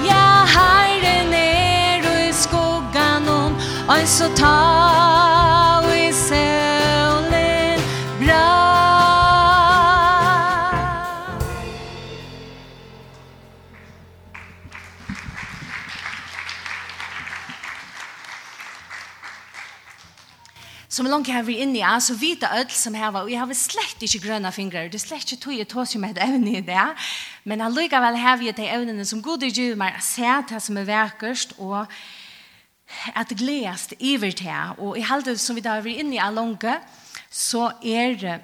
Ja, 0.03 0.43
herren 0.57 1.31
er 1.39 2.11
i 2.27 2.33
skuggan 2.33 3.29
om. 3.29 3.55
Og 3.87 4.03
så 4.09 4.27
ta 4.35 4.59
og 5.87 5.97
i 5.97 6.11
sølen 6.13 6.54
som 20.95 21.09
langt 21.11 21.27
jeg 21.27 21.35
har 21.35 21.47
vært 21.47 21.65
inne 21.65 21.81
i, 21.81 21.87
så 22.03 22.15
vita 22.19 22.53
ødel 22.55 22.75
som 22.79 22.95
her 22.95 23.11
var, 23.11 23.27
og 23.27 23.33
jeg 23.33 23.41
har 23.41 23.57
slett 23.59 24.03
ikke 24.07 24.21
grønne 24.29 24.53
fingre, 24.55 24.85
det 24.93 25.01
er 25.01 25.03
slett 25.03 25.27
ikke 25.27 25.43
tog 25.43 25.57
jeg 25.57 25.69
tog 25.71 25.89
som 25.91 26.05
et 26.07 26.21
evne 26.23 26.59
i 26.61 26.63
det, 26.63 26.85
men 27.45 27.65
allikevel 27.65 28.19
har 28.23 28.39
vi 28.39 28.53
de 28.55 28.69
evnene 28.71 29.07
som 29.09 29.23
god 29.23 29.43
er 29.43 29.55
gjør 29.55 29.81
meg, 29.81 29.99
at 29.99 30.07
se 30.07 30.35
det 30.51 30.61
som 30.63 30.79
er 30.79 30.87
verkerst, 30.87 31.57
og 31.59 31.91
at 33.17 33.33
gledast 33.35 33.97
iver 33.99 34.37
til, 34.39 34.75
og 34.79 34.99
i 34.99 35.03
halde 35.03 35.35
som 35.41 35.59
vi 35.59 35.65
da 35.65 35.79
har 35.79 35.87
vært 35.87 36.05
inne 36.05 36.19
i 36.21 36.35
langt, 36.37 36.69
så 37.31 37.73
er 37.83 38.15
det, 38.21 38.37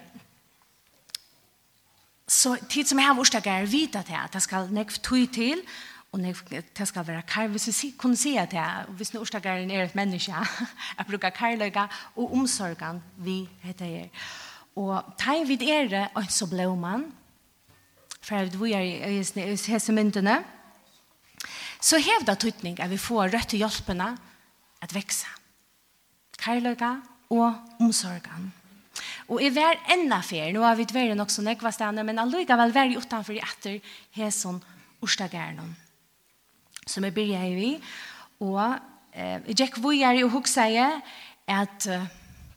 så 2.26 2.56
tid 2.70 2.88
som 2.88 2.98
jeg 2.98 3.06
har 3.06 3.18
vært 3.18 3.70
vita 3.70 4.02
til, 4.02 4.18
at 4.18 4.34
jeg 4.34 4.48
skal 4.48 4.74
nekve 4.74 5.04
tog 5.06 5.30
til, 5.34 5.62
Og 6.12 6.20
när 6.20 6.34
det 6.78 6.88
skal 6.88 7.06
være 7.06 7.22
kar, 7.22 7.46
hvis 7.46 7.82
vi 7.84 7.94
kunne 7.98 8.16
si 8.16 8.36
at 8.36 8.50
det, 8.50 8.64
hvis 8.88 9.12
nu 9.14 9.20
orsdagaren 9.20 9.70
er 9.70 9.84
et 9.84 9.94
menneske, 9.94 10.32
jeg 10.98 11.06
bruker 11.06 11.30
karløyga 11.30 11.86
og 12.16 12.32
omsorgen 12.32 13.02
vi 13.16 13.48
heter 13.62 13.86
er. 13.86 14.08
Og 14.76 15.04
teg 15.18 15.46
vid 15.46 15.62
er 15.62 15.88
det, 15.88 16.08
og 16.14 16.24
så 16.28 16.48
ble 16.50 16.66
man, 16.76 17.04
for 18.20 18.34
jeg 18.34 18.52
vet 18.52 18.74
er 18.74 19.46
i 19.46 19.72
hese 19.72 19.92
myndene, 19.92 20.40
så 21.80 21.98
hevda 21.98 22.34
tøytning 22.34 22.80
at 22.80 22.90
vi 22.90 22.96
får 22.96 23.30
rødt 23.30 23.48
til 23.48 23.62
hjelpene 23.62 24.08
at 24.82 24.94
vekse. 24.94 25.26
Karløyga 26.38 26.96
og 27.30 27.54
omsorgen. 27.80 28.52
Og 29.28 29.42
i 29.42 29.48
hver 29.54 29.78
enda 29.94 30.18
fer, 30.26 30.50
nå 30.52 30.64
har 30.66 30.74
vi 30.74 30.88
vært 30.90 31.14
nok 31.16 31.30
så 31.30 31.42
nekva 31.46 31.70
stedene, 31.70 32.02
men 32.02 32.18
allikevel 32.18 32.74
vært 32.74 32.98
utenfor 32.98 33.38
i 33.38 33.44
etter 33.44 33.78
hesen 34.18 34.58
orsdagaren 35.00 35.70
som 36.90 37.06
jeg 37.06 37.14
byrja 37.14 37.42
i. 37.48 37.72
Og 38.42 38.62
eh, 39.14 39.38
jeg 39.48 39.56
gikk 39.62 39.80
vujere 39.82 40.24
og 40.26 40.34
huksa 40.34 40.66
jeg 40.70 41.00
at 41.50 41.86
uh, 41.90 42.06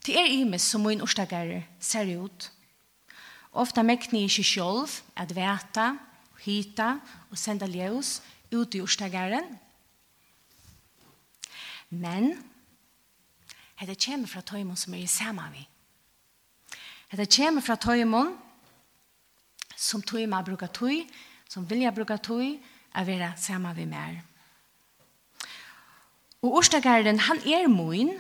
det 0.06 0.18
er 0.20 0.34
imes 0.36 0.62
som 0.62 0.84
min 0.86 1.02
årsdager 1.02 1.62
ser 1.80 2.10
ut. 2.20 2.50
Ofta 3.54 3.84
mekni 3.86 4.26
ikke 4.28 4.44
selv 4.44 5.02
at 5.16 5.34
veta, 5.36 5.94
hita 6.44 6.98
og 7.32 7.38
senda 7.38 7.70
ljøs 7.70 8.22
ut 8.54 8.76
i 8.76 8.82
årsdageren. 8.82 9.46
Men 11.90 12.34
det 13.84 14.00
kommer 14.00 14.28
fra 14.28 14.42
tøymon 14.42 14.78
som 14.80 14.94
er 14.94 15.04
i 15.04 15.08
saman 15.08 15.54
vi. 15.54 15.68
Det 17.14 17.30
kommer 17.30 17.62
fra 17.62 17.76
tøymon 17.76 18.34
som 19.78 20.02
tøyma 20.02 20.42
brukar 20.42 20.72
tøy, 20.74 21.04
som 21.50 21.66
vilja 21.70 21.92
brukar 21.92 22.18
tøy, 22.18 22.58
å 22.96 23.04
være 23.08 23.34
sammen 23.38 23.76
med 23.76 23.92
meg. 23.92 24.22
Og 26.44 26.60
Årstagarden, 26.60 27.20
han 27.20 27.40
er 27.48 27.70
min, 27.72 28.12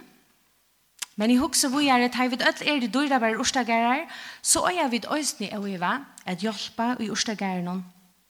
men 1.15 1.29
i 1.29 1.37
hukse 1.37 1.69
hvor 1.69 1.83
jeg 1.83 2.01
er 2.01 2.07
at 2.07 2.31
vi 2.31 2.39
ødel 2.39 2.69
er 2.69 2.79
det 2.79 2.93
døyre 2.93 3.19
bare 3.19 3.39
Årstagarer, 3.39 4.07
så 4.41 4.63
er 4.65 4.79
jeg 4.79 4.91
vidt 4.91 5.09
øyne 5.11 5.49
å 5.57 5.67
øve 5.67 5.91
at 6.25 6.41
hjelpe 6.41 6.95
i 6.99 7.09
Årstagarden 7.09 7.83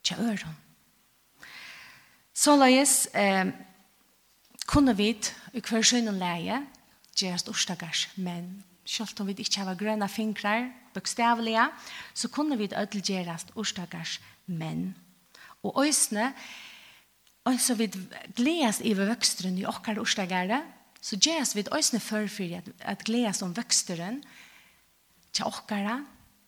til 0.04 0.20
øren. 0.20 0.58
Så 2.34 2.56
løyes 2.58 3.08
eh, 3.14 3.54
kunne 4.66 4.98
vi 4.98 5.14
i 5.54 5.62
hver 5.62 5.86
skjønne 5.86 6.16
leie 6.18 6.64
gjøre 7.14 7.54
Årstagars 7.54 8.08
menn. 8.18 8.64
Selv 8.86 9.22
om 9.22 9.30
vi 9.30 9.38
ikke 9.38 9.64
har 9.64 9.78
grønne 9.80 10.10
fingre, 10.10 10.72
bokstavlige, 10.94 11.70
så 12.14 12.28
kunne 12.28 12.58
vi 12.58 12.72
ødel 12.74 13.02
gjøre 13.06 13.38
Årstagars 13.56 14.20
menn. 14.48 14.96
Og 15.64 15.86
øysene, 15.86 16.34
og 17.44 17.60
så 17.60 17.76
vi 17.76 17.90
gledes 18.36 18.82
i 18.84 18.94
vøksteren 18.98 19.58
i 19.58 19.66
okkar 19.68 20.00
orsdagere, 20.00 20.62
så 21.02 21.20
gjeres 21.20 21.56
vi 21.56 21.66
øysene 21.76 22.00
førfyr 22.00 22.58
at, 22.58 22.70
at 22.80 23.04
gledes 23.04 23.42
om 23.42 23.56
vøksteren 23.56 24.24
til 25.34 25.46
okkara 25.46 26.00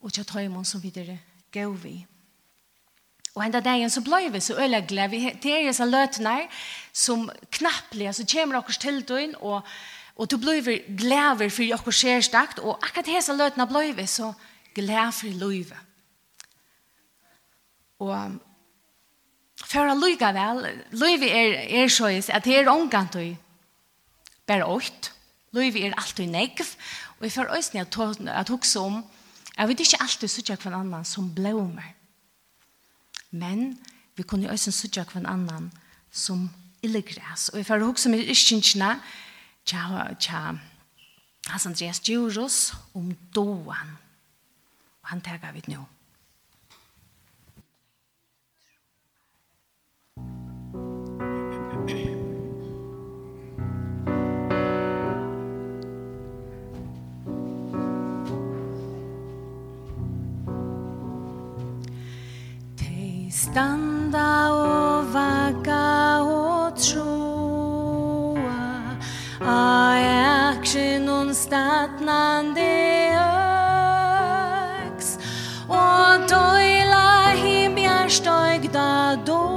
og 0.01 0.13
til 0.13 0.25
tøymon 0.25 0.65
som 0.65 0.83
vi 0.83 0.89
der 0.89 1.17
gav 1.51 1.73
vi. 1.83 2.05
Og 3.35 3.43
enda 3.43 3.59
dagen 3.59 3.91
så 3.91 3.99
blei 4.03 4.29
vi 4.31 4.39
så 4.39 4.55
øyla 4.55 4.79
glede. 4.87 5.09
Vi 5.11 5.33
ter 5.43 5.65
disse 5.67 5.85
løtene 5.85 6.47
som 6.93 7.27
knapplige, 7.51 8.13
så 8.13 8.25
kommer 8.31 8.61
okkars 8.61 8.79
til 8.79 9.01
døgn, 9.03 9.35
og, 9.43 9.65
og 10.15 10.31
du 10.31 10.37
blei 10.39 10.61
glede 10.63 11.49
for 11.51 11.75
okkars 11.75 11.99
skjerstakt, 11.99 12.59
og 12.63 12.79
akkurat 12.79 13.11
disse 13.11 13.35
løtene 13.35 13.67
blei 13.67 13.91
vi 13.97 14.07
så 14.07 14.31
glede 14.75 15.11
for 15.11 15.39
løyve. 15.41 15.81
Og 17.99 18.39
For 19.75 19.91
å 19.91 19.95
lykke 19.99 20.29
vel, 20.31 20.61
livet 20.95 21.33
er, 21.35 21.57
er 21.81 21.91
sjøys 21.91 22.29
at 22.31 22.45
det 22.47 22.61
er 22.61 22.71
omgant 22.71 23.17
og 23.19 23.33
bare 24.47 24.67
åkt. 24.71 25.09
Livet 25.55 25.89
er 25.89 25.97
alltid 25.99 26.31
negv. 26.31 26.69
Og 27.17 27.25
jeg 27.27 27.33
får 27.35 27.51
øyne 27.51 27.83
at, 27.83 28.21
at 28.39 28.51
hukse 28.53 28.79
om 28.79 29.01
jeg 29.55 29.67
vet 29.67 29.81
ikke 29.85 30.01
alltid 30.03 30.31
sutja 30.31 30.55
hver 30.59 30.75
annan 30.75 31.05
som 31.07 31.27
blåmer. 31.35 31.93
Men 33.31 33.77
vi 34.15 34.23
kunne 34.23 34.51
øyne 34.51 34.71
sutja 34.71 35.03
hver 35.03 35.27
annan 35.27 35.71
som 36.11 36.49
illegræs. 36.83 37.49
Og 37.49 37.59
jeg 37.59 37.67
får 37.67 37.83
hukse 37.83 38.09
om 38.09 38.15
iskinsjene 38.19 38.93
tja, 39.67 40.07
tja, 40.19 40.55
Hans 41.47 41.65
Andreas 41.65 41.99
Djurus 41.99 42.73
om 42.95 43.11
doan. 43.35 43.91
Og 45.03 45.11
han 45.11 45.21
tegar 45.21 45.53
vi 45.53 45.67
nå. 45.67 45.83
Standa 63.45 64.49
og 64.49 65.13
vaka 65.13 66.17
og 66.25 66.73
troa 66.81 68.63
A 69.45 70.57
eksin 70.57 71.05
un 71.09 71.29
statnande 71.33 72.65
øks 74.81 75.09
Og 75.69 76.25
doila 76.31 77.37
him 77.37 77.75
bjerstøyg 77.77 78.73
da 78.73 79.15
då 79.27 79.54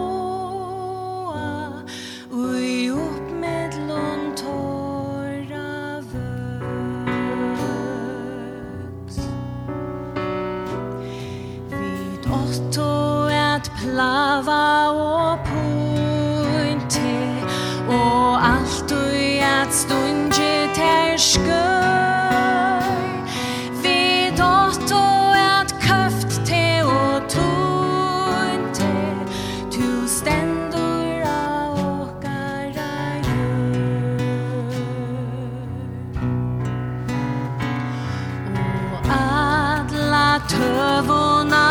ཐ 40.51 41.68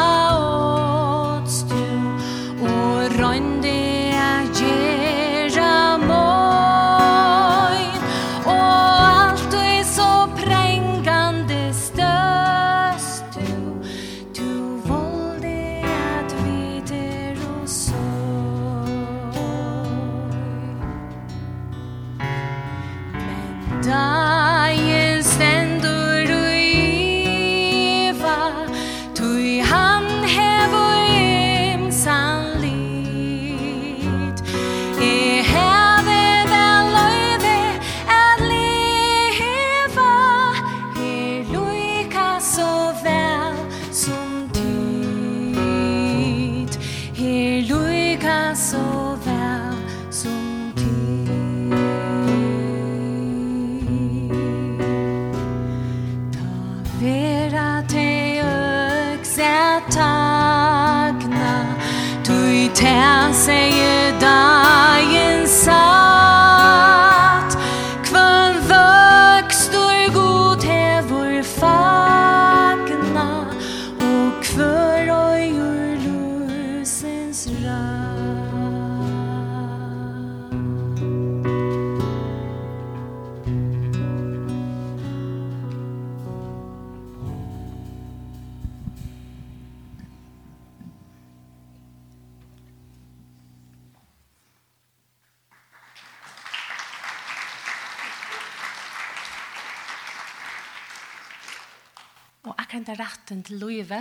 henda 102.77 102.95
retten 102.97 103.41
til 103.45 103.59
løyve, 103.61 103.99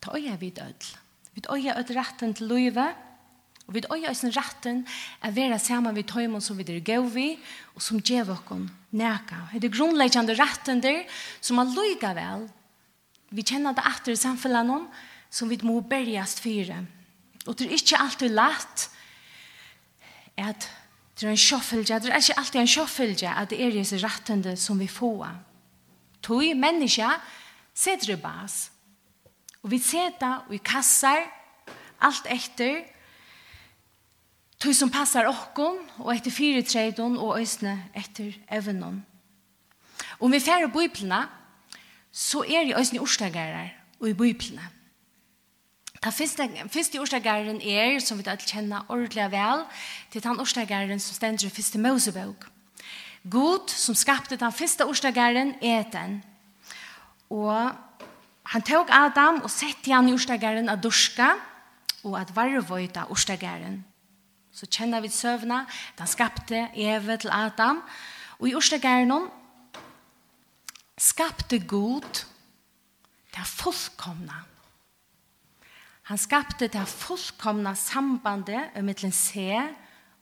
ta 0.00 0.16
øye 0.16 0.36
vid 0.40 0.58
ødel. 0.62 0.96
Vi 1.34 1.44
øye 1.52 1.76
ødel 1.78 1.98
retten 1.98 2.34
til 2.34 2.48
løyve, 2.48 2.86
og 3.68 3.74
vi 3.74 3.82
øye 3.92 4.10
ødel 4.10 4.32
retten 4.36 4.86
er 5.22 5.30
være 5.30 5.58
sammen 5.58 5.96
vid 5.96 6.08
tøymon 6.08 6.40
som 6.40 6.58
vi 6.58 6.64
er 6.68 6.80
gav 6.80 7.14
vi, 7.14 7.38
og 7.74 7.82
som 7.82 8.00
gjev 8.00 8.30
okkon 8.30 8.70
næka. 8.92 9.52
Det 9.54 9.64
er 9.64 9.76
grunnleggjande 9.76 10.38
retten 10.38 10.82
der, 10.82 11.04
som 11.40 11.58
er 11.58 11.74
løyga 11.74 12.14
vel. 12.16 12.48
Vi 13.30 13.42
kjenner 13.42 13.76
det 13.76 13.84
etter 13.84 14.12
i 14.12 14.16
samfunnet 14.16 14.66
noen, 14.66 14.88
som 15.30 15.50
vi 15.50 15.58
må 15.62 15.80
bergjast 15.84 16.40
fyre. 16.40 16.86
Og 17.46 17.58
det 17.58 17.66
er 17.66 17.76
ikke 17.76 18.00
alltid 18.00 18.32
lett 18.32 18.88
at 20.38 20.68
det 21.18 21.26
er 21.26 21.34
en 21.34 21.40
sjåfølgje, 21.40 21.98
det 21.98 22.12
er 22.12 22.22
ikke 22.22 22.38
alltid 22.38 22.60
en 22.60 22.70
sjåfølgje 22.70 23.30
at 23.34 23.50
det 23.50 23.58
er 23.60 23.74
disse 23.74 23.98
rettende 24.00 24.54
som 24.56 24.78
vi 24.78 24.86
får. 24.88 25.26
Tog 26.22 26.44
mennesker 26.56 27.18
seter 27.78 28.14
i 28.14 28.20
bas. 28.20 28.68
Og 29.62 29.70
vi 29.70 29.78
seter 29.82 30.46
i 30.54 30.58
kassar, 30.62 31.26
alt 32.02 32.26
etter, 32.30 32.82
tog 34.58 34.74
som 34.74 34.90
passar 34.90 35.28
okkon, 35.30 35.78
og 36.02 36.10
etter 36.14 36.34
fire 36.34 36.62
tredon, 36.66 37.18
og 37.18 37.38
øsne 37.40 37.76
etter 37.94 38.34
evnen. 38.50 39.04
Om 40.18 40.32
vi 40.32 40.40
færre 40.42 40.70
biblene, 40.70 41.26
så 42.12 42.42
er 42.42 42.66
det 42.66 42.78
øsne 42.78 43.00
orslagarer 43.00 43.70
og 44.00 44.08
i 44.08 44.16
biblene. 44.18 44.64
Ta 46.02 46.10
fyrsta 46.14 46.46
fyrsta 46.70 47.00
orslagaren 47.02 47.58
er 47.58 47.98
som 48.02 48.18
vi 48.18 48.26
alt 48.30 48.46
kjenner 48.46 48.86
ordentlig 48.88 49.26
vel, 49.32 49.64
til 50.10 50.22
den 50.22 50.40
orslagaren 50.40 51.00
som 51.02 51.14
stender 51.14 51.46
i 51.46 51.50
fyrste 51.50 51.78
Mosebok. 51.82 52.46
God 53.30 53.70
som 53.74 53.98
skapte 53.98 54.38
den 54.38 54.54
fyrsta 54.54 54.86
orslagaren 54.86 55.56
er 55.62 55.82
den. 55.90 56.20
Og 57.30 57.72
han 58.48 58.64
tok 58.64 58.90
Adam 58.90 59.42
og 59.44 59.50
sette 59.52 59.92
han 59.92 60.08
i 60.08 60.14
Ørstagæren 60.16 60.70
av 60.72 60.80
Dorska 60.80 61.34
og 62.04 62.16
at 62.20 62.32
varvøyta 62.36 63.06
Ørstagæren. 63.12 63.82
Så 64.52 64.66
kjenner 64.66 65.00
vi 65.00 65.10
søvna, 65.12 65.66
at 65.98 66.08
skapte 66.08 66.68
Eve 66.74 67.16
til 67.16 67.30
Adam. 67.30 67.82
Og 68.38 68.48
i 68.48 68.54
Ørstagæren 68.56 69.28
skapte 70.98 71.58
god 71.58 72.24
det 73.36 73.46
fullkomna. 73.46 74.42
Han 76.02 76.18
skapte 76.18 76.68
det 76.68 76.88
fullkomna 76.88 77.74
sambandet 77.74 78.74
mellom 78.82 79.12
se 79.12 79.60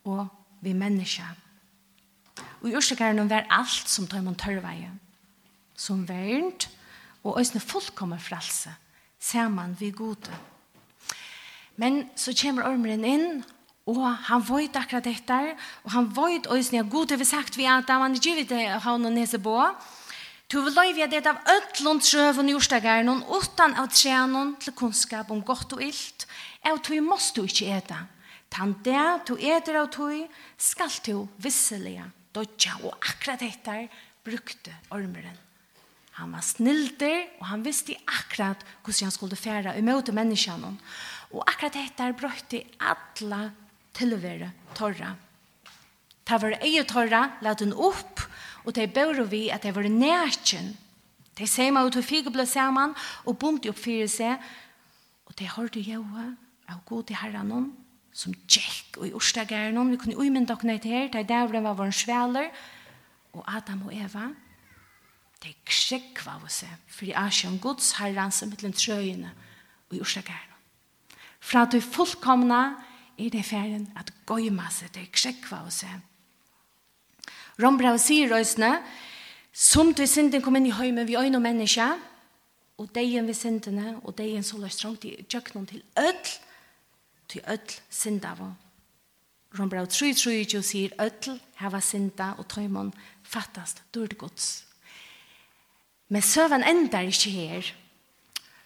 og 0.04 0.26
vi 0.60 0.72
menneska. 0.72 1.22
Og 2.60 2.68
i 2.68 2.74
Ørstagæren 2.74 3.30
var 3.30 3.46
alt 3.50 3.88
som 3.88 4.06
tar 4.06 4.20
man 4.20 4.34
tørveie. 4.34 4.90
Som 5.76 6.08
vernt, 6.08 6.68
og 7.26 7.40
øsne 7.40 7.60
fullkommer 7.60 8.22
frelse, 8.22 8.72
ser 9.20 9.48
man 9.48 9.76
vi 9.78 9.90
gode. 9.90 10.32
Men 11.76 12.06
så 12.16 12.32
kommer 12.36 12.68
ormeren 12.68 13.04
inn, 13.04 13.44
og 13.86 14.02
han 14.30 14.42
vet 14.46 14.76
akkurat 14.78 15.04
dette, 15.06 15.38
og 15.84 15.92
han 15.94 16.08
vet 16.16 16.48
øsne, 16.50 16.82
at 16.82 16.90
gode 16.90 17.18
vi 17.18 17.28
sagt 17.28 17.58
vi 17.58 17.68
at 17.70 17.90
han 17.90 18.14
ikke 18.14 18.34
vil 18.42 18.80
ha 18.82 18.96
noen 18.96 19.14
nesebå, 19.20 19.60
Du 20.46 20.60
vil 20.62 20.76
løyve 20.78 21.08
det 21.10 21.24
av 21.26 21.40
ødlund 21.50 22.04
trøven 22.06 22.52
jordstageren 22.52 23.08
og 23.10 23.32
utan 23.34 23.72
av 23.82 23.88
trenon 23.90 24.52
til 24.62 24.76
kunnskap 24.78 25.32
om 25.34 25.40
godt 25.42 25.74
og 25.74 25.82
illt, 25.82 26.26
av 26.62 26.78
tog 26.86 27.02
måst 27.02 27.34
du 27.34 27.42
ikke 27.42 27.72
ete. 27.74 27.96
Tan 28.54 28.76
det 28.86 29.26
du 29.26 29.34
eter 29.34 29.80
av 29.80 29.90
tog, 29.90 30.22
skal 30.54 30.92
du 31.02 31.26
visselige 31.42 32.06
dodja, 32.30 32.76
og 32.86 32.94
akkurat 32.94 33.42
dette 33.42 33.88
brukte 34.22 34.76
ormeren. 34.94 35.45
Han 36.16 36.32
var 36.32 36.44
snilder, 36.44 37.26
og 37.40 37.46
han 37.50 37.64
visste 37.64 37.96
akkurat 38.08 38.62
hvordan 38.82 39.08
han 39.08 39.12
skulle 39.14 39.36
fære 39.36 39.74
i 39.76 39.84
møte 39.84 40.14
menneskene. 40.16 40.72
Og 41.34 41.42
akkurat 41.44 41.76
dette 41.76 42.08
brøtte 42.16 42.62
alle 42.80 43.42
tilvære 43.96 44.50
torra. 44.76 45.12
Ta 46.26 46.38
var 46.40 46.56
eget 46.60 46.88
torra, 46.90 47.36
la 47.44 47.52
den 47.54 47.74
opp, 47.74 48.22
og 48.64 48.74
de 48.74 48.86
bør 48.88 49.26
vi 49.30 49.46
at 49.52 49.62
de 49.62 49.74
var 49.74 49.88
nærkjen. 49.88 50.72
De 51.36 51.46
sema 51.46 51.84
ut 51.84 51.98
og 52.00 52.04
fikk 52.04 52.32
ble 52.32 52.46
sammen, 52.48 52.96
og 53.28 53.36
bunt 53.38 53.68
opp 53.68 53.78
fire 53.78 54.08
seg, 54.08 54.40
og 55.28 55.36
de 55.36 55.50
hørte 55.52 55.84
jøa 55.84 56.30
av 56.72 56.80
god 56.88 57.10
til 57.10 57.20
herren 57.20 57.68
som 58.16 58.32
tjekk 58.48 58.96
og 58.96 59.04
i 59.10 59.12
Ørstageren, 59.12 59.90
vi 59.92 59.98
kunne 60.00 60.16
umynda 60.16 60.56
dere 60.56 60.80
her, 60.80 61.08
de 61.12 61.22
der 61.28 61.60
var 61.60 61.76
vår 61.76 61.92
sveler, 61.92 62.48
og 63.36 63.44
Adam 63.44 63.82
og 63.84 63.92
Eva, 63.92 64.30
De 65.46 65.52
ksekva 65.62 66.40
av 66.40 66.48
seg, 66.50 66.72
for 66.90 67.06
jeg 67.06 67.14
er 67.14 67.30
ikke 67.30 67.52
en 67.52 67.82
herren 68.00 68.32
som 68.34 68.50
mittlen 68.50 68.74
trøyene 68.74 69.30
og 69.86 69.94
i 69.94 70.00
orsakeren. 70.02 70.54
Fra 71.38 71.62
at 71.62 71.72
du 71.76 71.78
fullkomna 71.80 72.74
er 73.14 73.30
det 73.30 73.44
ferien 73.46 73.86
at 73.94 74.10
gøyma 74.26 74.66
seg, 74.74 74.90
de 74.96 75.06
ksekva 75.06 75.62
av 75.62 75.70
seg. 75.70 76.02
Rombrau 77.62 77.94
sier 78.02 78.32
røysene, 78.32 78.72
som 79.52 79.94
du 79.94 80.02
synden 80.10 80.42
kom 80.42 80.58
inn 80.58 80.66
i 80.68 80.74
høyme 80.74 81.06
vi 81.06 81.16
øyne 81.16 81.38
og 81.38 81.44
menneske, 81.46 81.86
og 82.76 82.90
degen 82.92 83.30
vi 83.30 83.32
syndene, 83.32 84.00
og 84.02 84.18
degen 84.18 84.44
så 84.44 84.58
løs 84.60 84.76
trangt 84.76 85.06
i 85.08 85.14
tjøkkenen 85.22 85.70
til 85.70 85.82
ødel, 85.96 86.34
til 87.30 87.46
ødel 87.46 87.80
synda 87.88 88.34
av. 88.34 88.42
Rombrau 89.56 89.86
3, 89.86 90.12
3, 90.12 90.44
3, 90.44 90.62
sier 90.62 90.92
ødel, 91.00 91.40
heva 91.62 91.80
synda 91.80 92.34
og 92.36 92.48
tøymon 92.52 92.92
fattast, 93.22 93.84
dårlig 93.94 94.18
gods. 94.18 94.65
Men 96.08 96.22
søvan 96.22 96.64
endar 96.64 97.06
ikkje 97.06 97.30
her. 97.30 97.72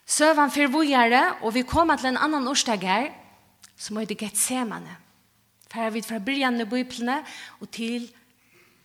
Søvan 0.07 0.51
fyrir 0.51 0.73
vujare, 0.73 1.23
og 1.43 1.55
vi 1.55 1.63
koma 1.63 1.97
til 1.97 2.11
en 2.11 2.21
annan 2.21 2.49
årsdag 2.49 2.81
her, 2.85 3.11
som 3.77 3.97
heter 3.97 4.15
Getsemane. 4.15 4.97
Færa 5.73 5.91
vi 5.95 6.03
fra 6.03 6.19
byrjanne 6.19 6.67
biblene 6.67 7.21
og 7.61 7.71
til 7.71 8.11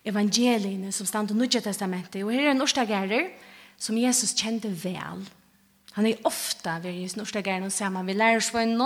evangeliene 0.05 0.91
som 0.91 1.05
stand 1.05 1.31
i 1.31 1.33
Nudja 1.33 1.59
Testamentet. 1.59 2.23
Og 2.23 2.31
her 2.31 2.47
er 2.47 2.51
en 2.51 2.61
årsdagerer 2.61 3.31
som 3.77 3.97
Jesus 3.97 4.35
kjente 4.37 4.69
vel. 4.83 5.25
Han 5.95 6.05
er 6.05 6.21
ofta 6.23 6.77
ved 6.83 6.91
Jesus 7.01 7.35
og 7.35 7.43
her, 7.45 7.69
saman 7.69 8.05
med 8.05 8.15
lærersvønnen, 8.15 8.81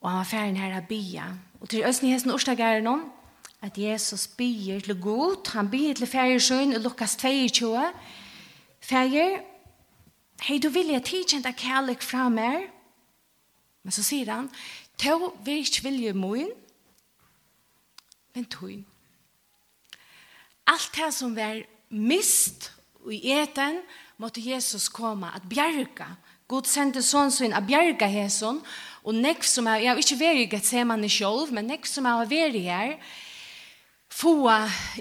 og 0.00 0.10
han 0.10 0.18
var 0.18 0.24
færen 0.24 0.56
her 0.56 0.76
av 0.76 0.86
bya. 0.88 1.24
Og 1.60 1.68
til 1.68 1.84
Østnyhesten 1.88 2.30
årsdag 2.30 2.56
her, 2.56 2.80
at 3.64 3.78
Jesus 3.78 4.26
bier 4.26 4.80
til 4.84 5.00
god, 5.00 5.48
han 5.54 5.70
bier 5.72 5.94
til 5.96 6.06
færger 6.06 6.38
søn 6.38 6.72
i 6.72 6.78
Lukas 6.78 7.16
22. 7.16 7.80
Færger, 8.80 9.38
hei 10.44 10.58
du 10.60 10.68
vilja 10.68 11.00
tidkjent 11.00 11.48
av 11.48 11.56
kærlek 11.56 12.04
fra 12.04 12.26
mer, 12.28 12.66
men 13.84 13.96
så 13.96 14.04
sier 14.04 14.28
han, 14.28 14.50
to 15.00 15.32
vil 15.46 15.64
ikke 15.64 15.86
vilje 15.88 16.12
moen, 16.12 16.52
men 18.36 18.48
tøyn. 18.52 18.84
Alt 20.68 20.92
det 20.96 21.10
som 21.16 21.32
var 21.36 21.62
mist 21.88 22.70
i 23.08 23.22
eten, 23.32 23.80
måtte 24.20 24.44
Jesus 24.44 24.90
komme 24.92 25.32
at 25.32 25.44
bjerga. 25.48 26.14
God 26.48 26.68
sendte 26.68 27.00
sånn 27.02 27.32
sin 27.32 27.56
at 27.56 27.64
bjerga 27.64 28.08
hesson, 28.12 28.60
og 29.04 29.16
nekv 29.16 29.44
som 29.48 29.68
er, 29.68 29.86
jeg 29.86 29.92
har 29.92 30.00
ikke 30.00 30.20
vært 30.20 30.40
i 30.42 30.48
Gethsemane 30.52 31.08
sjolv, 31.12 31.52
men 31.52 31.72
nekv 31.72 31.88
som 31.88 32.08
er 32.08 32.28
vært 32.28 32.60
her, 32.60 32.96
er, 32.96 33.22
få 34.14 34.34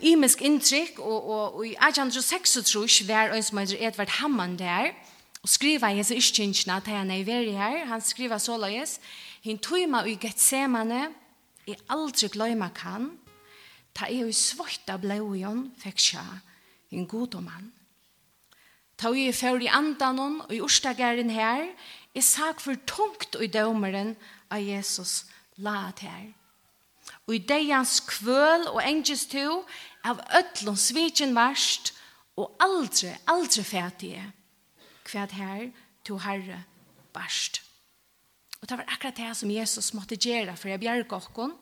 imisk 0.01 0.41
inntrykk, 0.41 0.99
og, 0.99 1.29
og, 1.29 1.55
og 1.55 1.67
i 1.67 1.75
1836 1.77 3.07
var 3.07 3.33
en 3.33 3.43
som 3.45 3.61
heter 3.61 3.87
Edvard 3.87 4.09
Hammann 4.19 4.57
der, 4.59 4.93
og 5.43 5.49
skriva 5.49 5.91
i 5.91 5.99
hese 5.99 6.15
iskynskina 6.17 6.79
til 6.79 6.95
han 6.95 7.11
er 7.11 7.25
veri 7.27 7.53
her, 7.57 7.85
han 7.85 8.01
skriva 8.01 8.39
så 8.39 8.57
løyes, 8.57 8.97
hin 9.43 9.59
tøyma 9.59 10.05
i 10.07 10.15
Getsemane, 10.15 11.09
i 11.67 11.75
aldri 11.91 12.29
gløyma 12.31 12.71
kan, 12.75 13.11
ta 13.93 14.09
ei 14.09 14.23
i 14.25 14.33
svarta 14.35 14.97
blåjon 14.97 15.67
fekk 15.79 15.99
sja, 15.99 16.23
hin 16.89 17.07
godomann. 17.07 17.71
Ta 18.97 19.11
i 19.13 19.29
fyr 19.35 19.61
i 19.61 19.69
andan 19.69 20.21
og 20.23 20.53
i 20.53 20.61
orstagaren 20.63 21.29
her, 21.33 21.67
i 22.13 22.21
sak 22.21 22.61
for 22.61 22.79
tungt 22.87 23.35
i 23.41 23.49
dømeren 23.51 24.15
av 24.49 24.61
Jesus 24.61 25.25
laat 25.57 26.01
her 26.05 26.31
og 27.27 27.35
i 27.35 27.41
deians 27.47 27.99
kvøl 28.07 28.67
og 28.73 28.81
engest 28.83 29.31
to, 29.31 29.63
av 30.03 30.19
ötlun 30.35 30.77
svitjen 30.79 31.35
varst, 31.35 31.93
og 32.35 32.55
aldri, 32.59 33.13
aldri 33.29 33.63
fætige, 33.63 34.23
kvæd 35.05 35.35
her 35.37 35.67
to 36.03 36.17
herre 36.17 36.63
barst. 37.13 37.61
Og 38.61 38.69
det 38.69 38.77
var 38.79 38.89
akkurat 38.89 39.17
det 39.17 39.35
som 39.37 39.51
Jesus 39.51 39.93
måtte 39.93 40.15
gjøre 40.15 40.55
for 40.57 40.71
jeg 40.71 40.81
bjerg 40.81 41.13
okkon. 41.13 41.53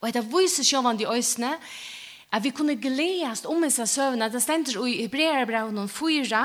Og 0.00 0.08
etter 0.08 0.26
viser 0.26 0.66
sjåvan 0.66 0.98
de 0.98 1.06
øysene, 1.08 1.52
at 2.32 2.44
vi 2.44 2.52
kunne 2.54 2.76
gledes 2.80 3.44
om 3.44 3.62
disse 3.62 3.86
søvnene, 3.86 4.30
det 4.32 4.42
stender 4.42 4.86
i 4.86 5.02
Hebreerbraun 5.04 5.88
4, 5.88 6.42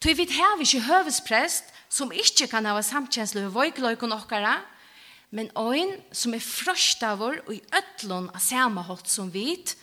tog 0.00 0.18
vi 0.18 0.26
har 0.34 0.60
ikke 0.60 0.86
høvesprest 0.88 1.72
som 1.92 2.12
ikke 2.12 2.48
kan 2.50 2.66
ha 2.66 2.80
samtjensle 2.82 3.46
ved 3.46 3.54
vøykløyken 3.54 4.12
okkara, 4.12 4.60
men 5.32 5.48
ein 5.56 5.94
som 6.12 6.34
er 6.36 6.44
frøstavur 6.44 7.40
og 7.46 7.54
i 7.56 7.62
ötlun 7.72 8.28
av 8.32 8.42
samme 8.44 8.84
hatt 8.84 9.08
som 9.08 9.30
vit, 9.32 9.74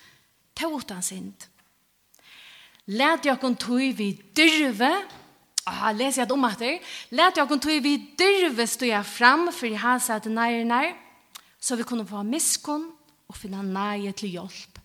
ta 0.53 0.69
utan 0.69 1.01
sind. 1.05 1.47
Læt 2.89 3.25
jakon 3.25 3.57
tui 3.57 3.91
vi 3.97 4.11
dyrve, 4.37 4.91
og 5.65 5.73
her 5.81 5.97
leser 5.97 6.21
jeg 6.21 6.27
et 6.27 6.33
omatter, 6.33 6.77
læt 7.13 7.41
jakon 7.41 7.61
tui 7.61 7.79
vi 7.85 7.95
dyrve 8.17 8.65
stå 8.69 8.89
fram 9.05 9.49
for 9.53 9.69
i 9.69 9.77
hans 9.77 10.09
at 10.13 10.25
nærnar, 10.25 10.93
så 11.59 11.75
vi 11.75 11.83
kunne 11.83 12.07
få 12.07 12.23
miskon 12.23 12.87
og 13.29 13.37
finna 13.37 13.61
nærje 13.61 14.13
til 14.13 14.37
hjelp. 14.37 14.79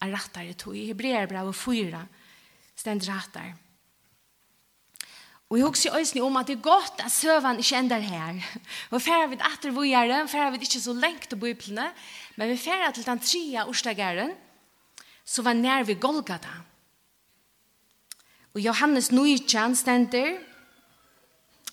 Er 0.00 0.12
rattar 0.14 0.46
i 0.46 0.54
tui, 0.54 0.86
hebreer 0.86 1.26
brev 1.26 1.50
og 1.50 1.56
fyra, 1.56 2.04
stend 2.76 3.04
rattar. 3.08 3.56
Og 5.48 5.56
jeg 5.56 5.64
husker 5.64 5.94
også 5.96 6.20
om 6.22 6.36
at 6.36 6.46
det 6.46 6.58
er 6.58 6.60
godt 6.60 7.00
at 7.00 7.12
søvann 7.12 7.58
ikke 7.58 7.76
ender 7.78 8.04
her. 8.04 8.40
Og 8.92 9.02
færre 9.02 9.28
vi 9.30 9.38
etter 9.40 9.70
det, 9.72 10.30
færre 10.30 10.52
vi 10.52 10.58
ikke 10.60 10.80
så 10.80 10.92
lengt 10.92 11.28
til 11.28 11.36
bøyplene, 11.40 11.88
men 12.36 12.50
vi 12.50 12.56
færre 12.56 12.92
til 12.92 13.06
den 13.06 13.18
tredje 13.18 13.64
årsdageren, 13.64 14.32
så 15.24 15.42
var 15.42 15.52
nær 15.52 15.84
vi 15.84 15.94
Golgata. 15.94 16.52
Og 18.54 18.60
Johannes 18.60 19.12
Nujtjan 19.12 19.76
stender, 19.76 20.38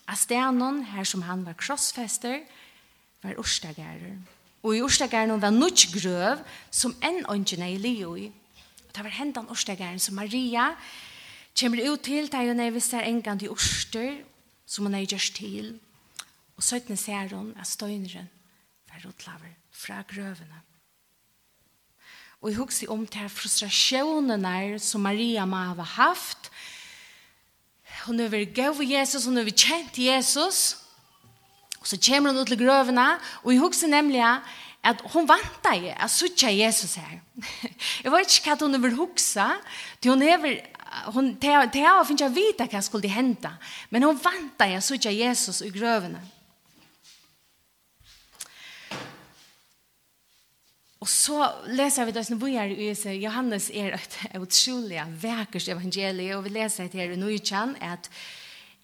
av 0.08 0.16
stenen 0.16 0.84
her 0.94 1.04
som 1.04 1.24
han 1.26 1.46
var 1.46 1.58
krossfester, 1.58 2.44
var 3.24 3.40
årsdageren. 3.42 4.22
Og 4.64 4.76
i 4.76 4.82
årsdageren 4.82 5.42
var 5.42 5.54
nødt 5.54 5.88
grøv 5.94 6.44
som 6.72 6.96
enn 7.04 7.26
ønskene 7.30 7.72
i 7.74 7.82
livet. 7.82 8.32
Og 8.88 8.96
det 8.96 9.04
var 9.04 9.18
hendan 9.18 9.50
årsdageren 9.50 10.00
som 10.00 10.16
Maria, 10.16 10.72
kommer 11.60 11.92
ut 11.92 12.04
til 12.04 12.32
der 12.32 12.48
hun 12.50 12.60
er 12.60 12.74
vist 12.76 12.92
der 12.92 13.08
en 13.08 13.22
gang 13.22 13.40
til 13.40 13.50
orster, 13.50 14.18
som 14.66 14.86
hun 14.86 14.96
er 14.96 15.06
gjørst 15.06 15.36
til, 15.36 15.80
og 16.58 16.64
søttene 16.64 16.98
ser 16.98 17.36
hun 17.36 17.54
at 17.60 17.68
støyneren 17.68 18.30
var 18.90 19.02
rotlaver 19.06 19.56
fra 19.72 20.02
grøvene. 20.08 20.62
Og 22.42 22.50
jeg 22.50 22.58
husker 22.58 22.92
om 22.92 23.08
til 23.08 23.30
frustrasjonene 23.30 24.80
som 24.80 25.02
Maria 25.02 25.46
må 25.46 25.58
ha 25.58 25.84
haft. 25.96 26.52
Hun 28.06 28.20
har 28.20 28.30
vært 28.30 28.54
gøy 28.54 28.74
for 28.76 28.84
Jesus, 28.84 29.26
hun 29.26 29.38
har 29.38 29.48
vært 29.48 29.64
kjent 29.66 29.98
Jesus, 29.98 30.78
og 31.80 31.88
så 31.88 31.98
kommer 32.02 32.32
hun 32.32 32.42
ut 32.42 32.48
til 32.48 32.60
grøvene, 32.60 33.08
og 33.44 33.54
jeg 33.54 33.62
husker 33.64 33.88
nemlig 33.88 34.22
at 34.86 35.02
hun 35.14 35.28
vant 35.28 35.60
deg 35.66 35.90
at 35.96 36.12
söka 36.12 36.52
Jesus 36.54 36.96
her 36.96 37.20
jeg 38.04 38.12
vet 38.12 38.38
inte 38.38 38.50
vad 38.50 38.62
hon 38.62 38.76
över 38.76 38.90
huxa. 38.90 39.56
Det 40.00 40.10
hon 40.10 40.22
över 40.22 40.75
hon 41.06 41.36
te 41.36 41.68
te 41.68 42.06
finns 42.08 42.22
jag 42.22 42.30
vita 42.30 42.68
vad 42.72 42.84
skulle 42.84 43.08
hända. 43.08 43.58
Men 43.90 44.04
hon 44.04 44.18
väntar 44.18 44.68
jag 44.68 44.84
såg 44.84 45.06
Jesus 45.06 45.62
i 45.62 45.70
grövna. 45.70 46.20
Och 51.00 51.10
så 51.10 51.50
leser 51.68 52.06
vi 52.06 52.12
det 52.12 52.26
som 52.26 52.40
vi 52.40 52.58
är 52.58 52.68
i 52.68 53.24
Johannes 53.24 53.72
är 53.72 53.92
ett 53.92 54.18
utrolig 54.34 55.04
vekkert 55.08 55.68
evangelie 55.68 56.36
och 56.36 56.46
vi 56.46 56.50
läser 56.50 56.90
det 56.92 56.98
här 56.98 57.10
i 57.10 57.18
Nujchan 57.18 57.76
att 57.82 58.10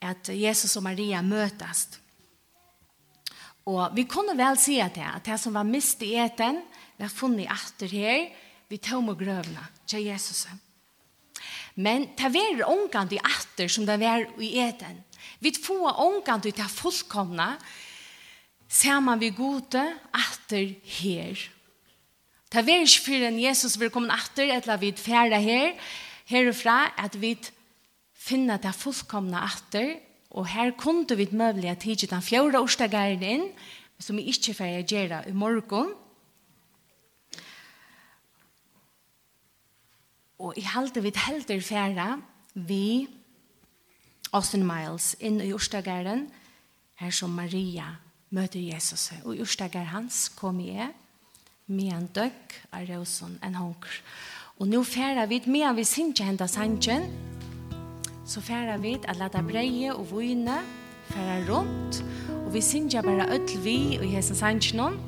att 0.02 0.28
Jesus 0.28 0.76
och 0.76 0.84
Maria 0.84 1.22
møtes. 1.22 1.88
Och 3.64 3.98
vi 3.98 4.04
kunne 4.04 4.34
väl 4.34 4.58
se 4.58 4.82
at 4.82 4.96
det, 4.96 5.06
att 5.06 5.24
det 5.24 5.38
som 5.38 5.54
var 5.54 5.64
mist 5.64 6.02
i 6.02 6.14
eten, 6.14 6.62
vi 6.98 7.04
har 7.04 7.10
funnet 7.10 7.52
etter 7.52 7.88
her, 7.88 8.30
vi 8.68 8.78
tog 8.78 9.04
med 9.04 9.20
grøvene 9.20 9.68
till 9.86 10.06
Jesus. 10.06 10.48
Men 11.76 12.10
det 12.18 12.32
var 12.34 12.68
ångant 12.70 13.14
i 13.14 13.20
atter 13.20 13.68
som 13.72 13.86
det 13.86 14.00
var 14.02 14.28
i 14.42 14.58
eten. 14.60 15.04
Vi 15.40 15.54
får 15.56 16.00
ångant 16.00 16.46
i 16.46 16.52
det 16.52 16.68
fullkomna, 16.70 17.58
man 19.02 19.20
vi 19.20 19.30
gode 19.30 19.82
atter 20.14 20.76
her. 20.84 21.50
Det 22.52 22.66
var 22.68 22.84
ikke 22.84 23.06
for 23.06 23.26
en 23.28 23.40
Jesus 23.40 23.80
vil 23.80 23.90
komme 23.90 24.14
atter, 24.14 24.52
eller 24.52 24.78
vi 24.78 24.92
færre 24.92 25.40
her, 25.40 25.74
herfra, 26.26 26.92
at 26.98 27.16
vi 27.22 27.38
finner 28.14 28.58
det 28.58 28.76
fullkomna 28.76 29.46
atter, 29.48 30.00
og 30.32 30.48
her 30.48 30.72
kunne 30.72 31.16
vi 31.16 31.28
møvelig 31.32 31.70
at 31.72 31.84
tidsi 31.84 32.08
den 32.08 32.24
fjorda 32.24 32.60
årsdagaren 32.60 33.24
inn, 33.24 33.48
som 34.00 34.18
vi 34.18 34.30
ikke 34.32 34.56
får 34.58 34.84
gjøre 34.88 35.24
i 35.30 35.34
morgen, 35.36 35.94
Og 40.42 40.58
i 40.58 40.66
halte 40.66 41.04
vi 41.04 41.14
helter 41.16 41.62
færa 41.62 42.16
vi 42.54 43.08
Austin 44.34 44.66
Miles 44.66 45.14
inn 45.20 45.42
i 45.44 45.52
Ørstagæren, 45.54 46.26
her 47.00 47.12
som 47.14 47.30
Maria 47.30 47.86
møter 48.34 48.60
Jesus. 48.60 49.12
Og 49.24 49.36
i 49.36 49.44
Ørstagær 49.46 49.92
hans 49.94 50.30
kom 50.36 50.60
jeg 50.64 50.90
med 51.68 51.94
en 51.94 52.08
døgg 52.16 52.58
av 52.74 52.88
rosen, 52.90 53.38
en 53.46 53.60
honker. 53.60 54.02
Og 54.60 54.68
nå 54.68 54.84
færa 54.84 55.28
vi 55.30 55.44
med 55.46 55.76
vi 55.78 55.86
synger 55.88 56.26
henda 56.26 56.48
sannsjen 56.48 57.06
så 58.32 58.42
færa 58.42 58.78
vi 58.78 58.94
at 59.08 59.18
lade 59.18 59.44
breie 59.44 59.96
og 59.96 60.12
vune 60.12 60.58
færa 61.10 61.38
rundt, 61.50 62.06
og 62.46 62.54
vi 62.54 62.62
synger 62.62 63.02
bare 63.02 63.28
ødel 63.34 63.64
vi 63.64 63.98
og 64.00 64.14
Jesus 64.14 64.38
sangen 64.38 64.80
om. 64.80 65.00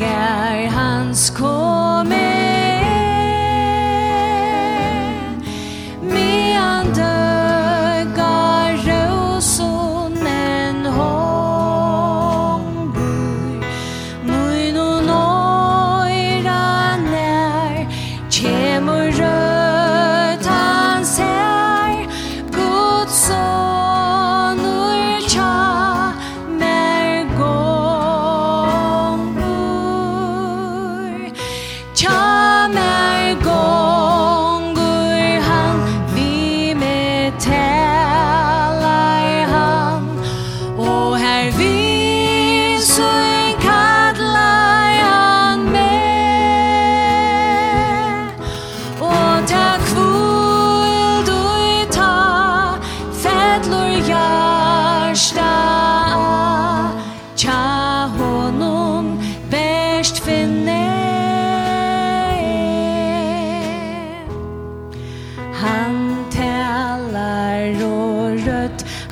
jag 0.00 0.64
är 0.64 0.70
hans 0.70 1.30
kung 1.30 1.51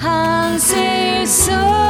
Han 0.02 0.60
säger 0.60 1.26
så 1.26 1.89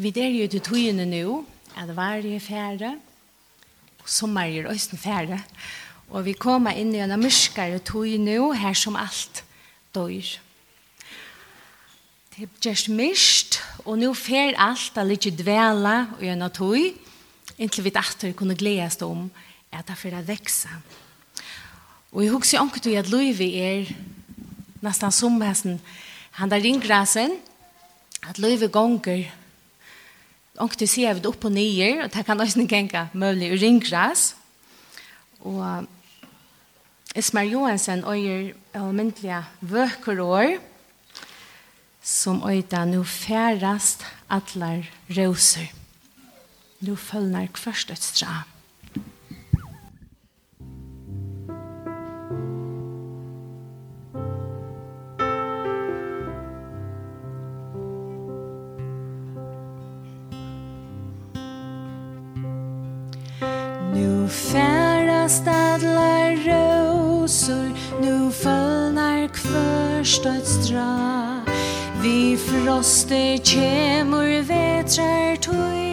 Vi 0.00 0.10
der 0.10 0.30
jo 0.32 0.46
til 0.48 0.62
togene 0.64 1.04
nå, 1.04 1.42
at 1.76 1.90
det 1.90 1.94
var 1.96 2.24
i 2.24 2.38
fære, 2.40 2.94
og 4.00 4.08
sommer 4.08 4.48
i 4.48 4.62
også 4.64 4.96
fære, 4.96 5.36
og 6.08 6.24
vi 6.24 6.32
kommer 6.32 6.72
inn 6.72 6.94
i 6.96 7.02
en 7.04 7.12
mørkere 7.20 7.82
tog 7.84 8.06
nå, 8.16 8.52
her 8.56 8.72
som 8.72 8.96
alt 8.96 9.42
dør. 9.94 10.30
Det 12.32 12.46
er 12.46 12.48
just 12.64 12.88
mist, 12.88 13.58
og 13.84 13.98
nå 14.00 14.14
fær 14.16 14.56
alt 14.56 14.96
er 14.96 15.04
litt 15.04 15.28
dvela 15.36 16.06
og 16.16 16.24
en 16.24 16.46
tog, 16.48 16.78
inntil 17.60 17.84
vi 17.84 17.92
datter 17.92 18.32
kunne 18.32 18.56
gledes 18.56 18.96
om 19.04 19.26
at 19.68 19.84
det 19.84 19.98
fær 20.00 20.16
vekse. 20.24 20.70
Og 22.12 22.24
jeg 22.24 22.32
husker 22.32 22.64
ikke 22.64 22.80
til 22.86 22.96
at 22.96 23.12
Løyvi 23.12 23.50
er 23.60 23.92
nesten 24.80 25.12
som 25.12 25.36
hesten, 25.44 25.76
han 26.40 26.48
der 26.48 26.64
ringgrasen, 26.64 27.36
at 28.24 28.40
Løyvi 28.40 28.72
gonger 28.72 29.28
Og 30.60 30.74
du 30.76 30.84
ser 30.86 31.16
vi 31.16 31.28
opp 31.28 31.44
og 31.48 31.52
nye, 31.54 32.02
og 32.04 32.12
det 32.12 32.26
kan 32.26 32.40
också 32.40 32.60
gänga 32.60 33.08
möjlig 33.12 33.62
ringgräs. 33.62 34.34
Og 35.40 35.86
Ismar 37.14 37.42
Johansen 37.42 38.04
öjer 38.04 38.54
allmäntliga 38.72 39.44
vökerår 39.60 40.58
som 42.02 42.44
öjta 42.44 42.84
nu 42.84 43.04
färast 43.04 44.04
allar 44.26 44.90
rosor. 45.06 45.66
Nu 46.78 46.96
följnar 46.96 47.46
kvörstets 47.46 48.20
dram. 48.20 48.59
fast 65.30 65.48
alla 65.48 66.30
rosor 66.30 67.72
Nu 68.00 68.30
föllnar 68.32 69.28
kvörst 69.28 70.26
och 70.26 70.32
ett 70.32 70.46
stra 70.46 71.40
Vi 72.02 72.36
froster 72.36 73.38
kemur 73.38 74.42
vetrar 74.42 75.36
tog 75.36 75.89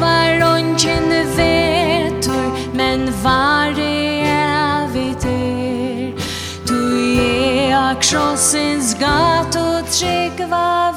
var 0.00 0.42
ongen 0.54 1.08
vetur 1.36 2.48
men 2.74 3.12
var 3.22 3.78
evit 3.78 5.24
er 5.24 6.12
du 6.68 6.80
e 7.20 7.72
a 7.72 7.94
krossins 8.00 8.94
gato 8.94 9.66
trygg 9.90 10.48
var 10.50 10.93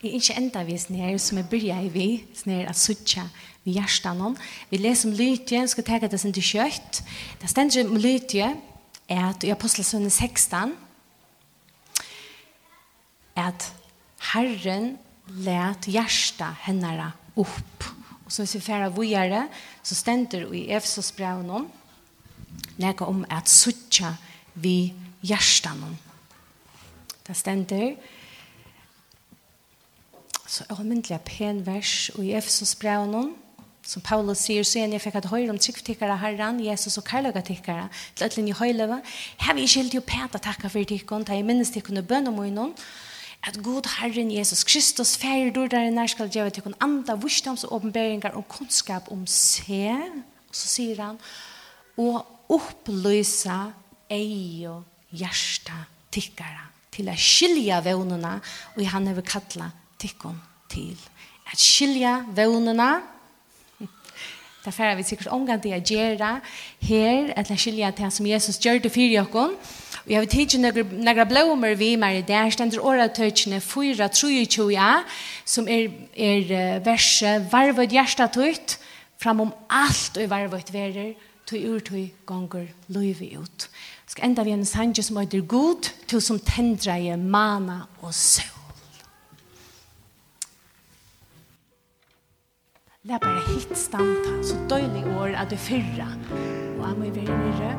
Jeg 0.00 0.08
er 0.08 0.16
ikke 0.16 0.36
enda 0.40 0.62
vi 0.64 0.78
snir, 0.80 1.18
som 1.20 1.36
jeg 1.36 1.48
byrja 1.50 1.74
i 1.84 1.88
vi, 1.92 2.08
snir 2.32 2.70
at 2.70 2.78
suttja 2.80 3.26
vi 3.66 3.74
hjertan 3.76 4.22
hon. 4.24 4.36
Vi 4.70 4.78
leser 4.80 5.10
om 5.10 5.16
lytje, 5.18 5.60
skal 5.68 5.84
tega 5.84 6.08
det 6.08 6.20
sin 6.22 6.32
til 6.32 6.46
kjøtt. 6.46 7.02
Det 7.42 7.50
stender 7.52 7.84
om 7.84 7.98
lytje, 8.00 8.46
er 9.10 9.26
at 9.26 9.44
i 9.44 9.50
Apostelsønne 9.52 10.08
16, 10.08 10.72
at 13.36 13.66
Herren 14.30 14.94
let 15.44 15.88
hjersta 15.90 16.48
hennara 16.64 17.10
opp. 17.36 17.84
Og 18.24 18.32
så 18.32 18.46
hvis 18.46 18.56
vi 18.56 18.62
færa 18.64 18.88
vujare, 18.94 19.42
så 19.82 19.98
stender 19.98 20.48
i 20.56 20.70
Efesos 20.72 21.12
breven 21.12 21.50
hon, 21.52 21.68
lega 22.80 23.04
om 23.04 23.20
at 23.28 23.52
suttja 23.52 24.14
vi 24.54 24.94
hjertan 25.20 25.84
hon. 25.84 25.98
Det 27.26 27.36
stender, 27.36 27.92
så 30.50 30.66
avmyndelig 30.72 31.20
pen 31.28 31.62
vers 31.66 32.10
og 32.16 32.24
i 32.26 32.34
Efesos 32.34 32.74
brev 32.78 33.06
som 33.86 34.02
Paulus 34.04 34.42
sier, 34.44 34.64
så 34.66 34.78
igjen 34.78 34.92
jeg 34.94 35.02
fikk 35.02 35.16
at 35.18 35.28
høyre 35.30 35.50
om 35.52 35.58
tryggtikkere 35.58 36.18
herren, 36.20 36.60
Jesus 36.62 36.98
og 37.00 37.06
karlagatikkere, 37.08 37.88
til 38.14 38.26
at 38.26 38.36
linje 38.36 38.54
høyleve, 38.58 39.00
her 39.40 39.56
vi 39.56 39.64
ikke 39.64 39.80
helt 39.80 39.96
jo 39.96 40.02
pæt 40.04 40.36
å 40.36 40.42
takke 40.42 40.70
for 40.70 40.86
tikkene, 40.86 41.26
da 41.26 41.38
jeg 41.38 41.46
minnes 41.48 41.72
tikkene 41.72 42.04
bønn 42.06 42.28
om 42.30 42.42
noen, 42.42 42.74
at 43.40 43.56
god 43.64 43.88
Herren 43.96 44.28
Jesus 44.34 44.66
Kristus 44.68 45.14
færer 45.16 45.48
dår 45.56 45.70
der 45.72 45.88
nær 45.94 46.10
skal 46.12 46.28
gjøre 46.28 46.52
til 46.52 46.66
kun 46.66 46.76
andre 46.84 47.16
vursdoms 47.22 47.64
og 47.64 47.78
åpenberinger 47.78 48.36
og 48.36 48.44
kunnskap 48.52 49.08
om 49.10 49.24
se, 49.24 49.86
og 50.50 50.54
så 50.54 50.72
sier 50.74 51.00
han, 51.00 51.16
og 51.96 52.20
opplysa 52.52 53.70
ei 54.12 54.66
og 54.68 54.84
hjersta 55.16 55.86
tikkara 56.12 56.68
til 56.92 57.08
å 57.08 57.16
skilja 57.16 57.80
vevnene 57.86 58.36
og 58.74 58.82
han 58.92 59.08
har 59.08 59.22
kattla 59.24 59.70
tykkon 60.00 60.40
til. 60.70 60.98
At 61.52 61.60
skilja 61.60 62.20
vevnena, 62.34 63.00
det 64.64 64.74
er 64.76 64.96
vi 64.96 65.02
sikkert 65.08 65.32
omgang 65.32 65.62
til 65.62 65.72
å 65.72 65.80
gjøre 65.80 66.34
her, 66.84 67.30
at 67.36 67.48
jeg 67.50 67.62
skiljer 67.62 67.94
til 67.96 68.10
som 68.12 68.26
Jesus 68.28 68.60
gjør 68.60 68.82
det 68.84 68.92
for 68.92 69.14
jokken. 69.14 69.54
Vi 70.04 70.14
har 70.14 70.24
tidsi 70.24 70.58
några 70.58 71.24
blommor 71.24 71.74
vi 71.74 71.96
med 71.96 72.18
i 72.18 72.22
där 72.22 72.50
ständer 72.50 72.80
året 72.80 73.14
tötjene 73.14 73.60
4, 73.60 74.08
3, 74.08 74.46
20 74.46 75.04
som 75.44 75.68
er 75.68 75.90
är 76.14 76.80
verse 76.84 77.38
varvad 77.52 77.92
hjärsta 77.92 78.26
tøyt 78.26 78.78
framom 79.18 79.52
alt 79.68 80.16
og 80.16 80.30
varvet 80.30 80.72
verer 80.72 81.14
tog 81.46 81.58
ur 81.58 81.80
tog 81.80 82.10
gonger 82.26 82.66
løyve 82.88 83.38
ut. 83.40 83.68
Skal 84.06 84.24
enda 84.24 84.42
vi 84.42 84.50
en 84.50 84.64
sanje 84.64 85.02
som 85.02 85.16
heter 85.16 85.40
God, 85.40 85.90
til 86.06 86.22
som 86.22 86.38
tendreie 86.38 87.16
mana 87.16 87.86
og 88.02 88.14
søv. 88.14 88.59
La 93.08 93.16
bare 93.16 93.40
hitt 93.48 93.70
stanta, 93.78 94.42
så 94.44 94.58
døylig 94.68 95.06
år 95.16 95.32
at 95.40 95.48
du 95.50 95.56
fyrra. 95.56 96.04
Og 96.78 96.82
jeg 96.84 96.96
må 96.98 97.04
jo 97.04 97.12
være 97.14 97.36
nyrre. 97.40 97.70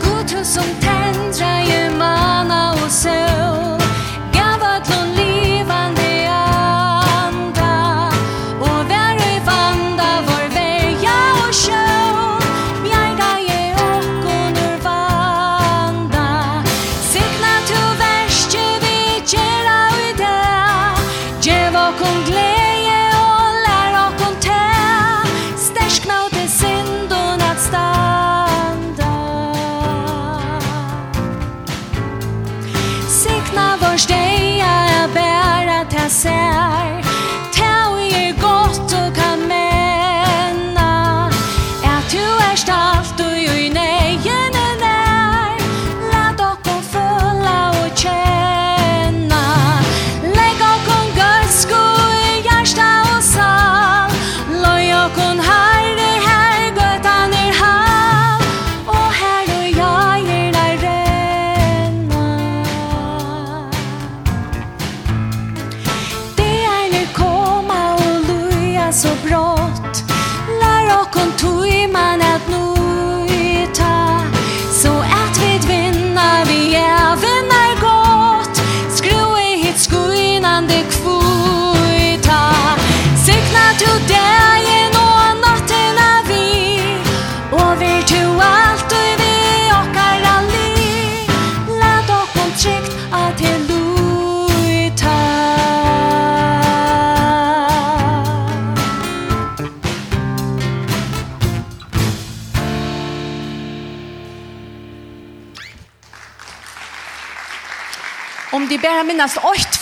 God 0.00 0.44
som 0.44 0.72
tendra 0.80 1.52
i 1.60 1.98
mana 1.98 2.72
og 2.72 2.88
söv 2.88 3.55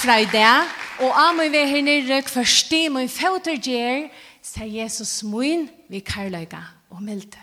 fra 0.04 0.18
i 0.20 0.26
det, 0.28 0.48
og 1.00 1.14
av 1.16 1.32
meg 1.32 1.48
ved 1.54 1.64
her 1.70 1.84
nere, 1.84 2.20
først 2.28 2.72
min 2.92 3.08
føtter 3.08 3.56
gjer, 3.56 4.10
sier 4.44 4.68
Jesus 4.68 5.22
min, 5.24 5.64
vi 5.88 6.02
karløyga 6.04 6.60
og 6.92 7.00
milde. 7.02 7.40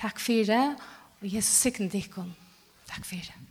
Takk 0.00 0.18
for 0.18 0.48
det, 0.48 0.64
og 1.20 1.30
Jesus 1.36 1.62
sikker 1.62 1.86
dikken. 1.92 2.34
Takk 2.90 3.06
for 3.06 3.14
det. 3.22 3.43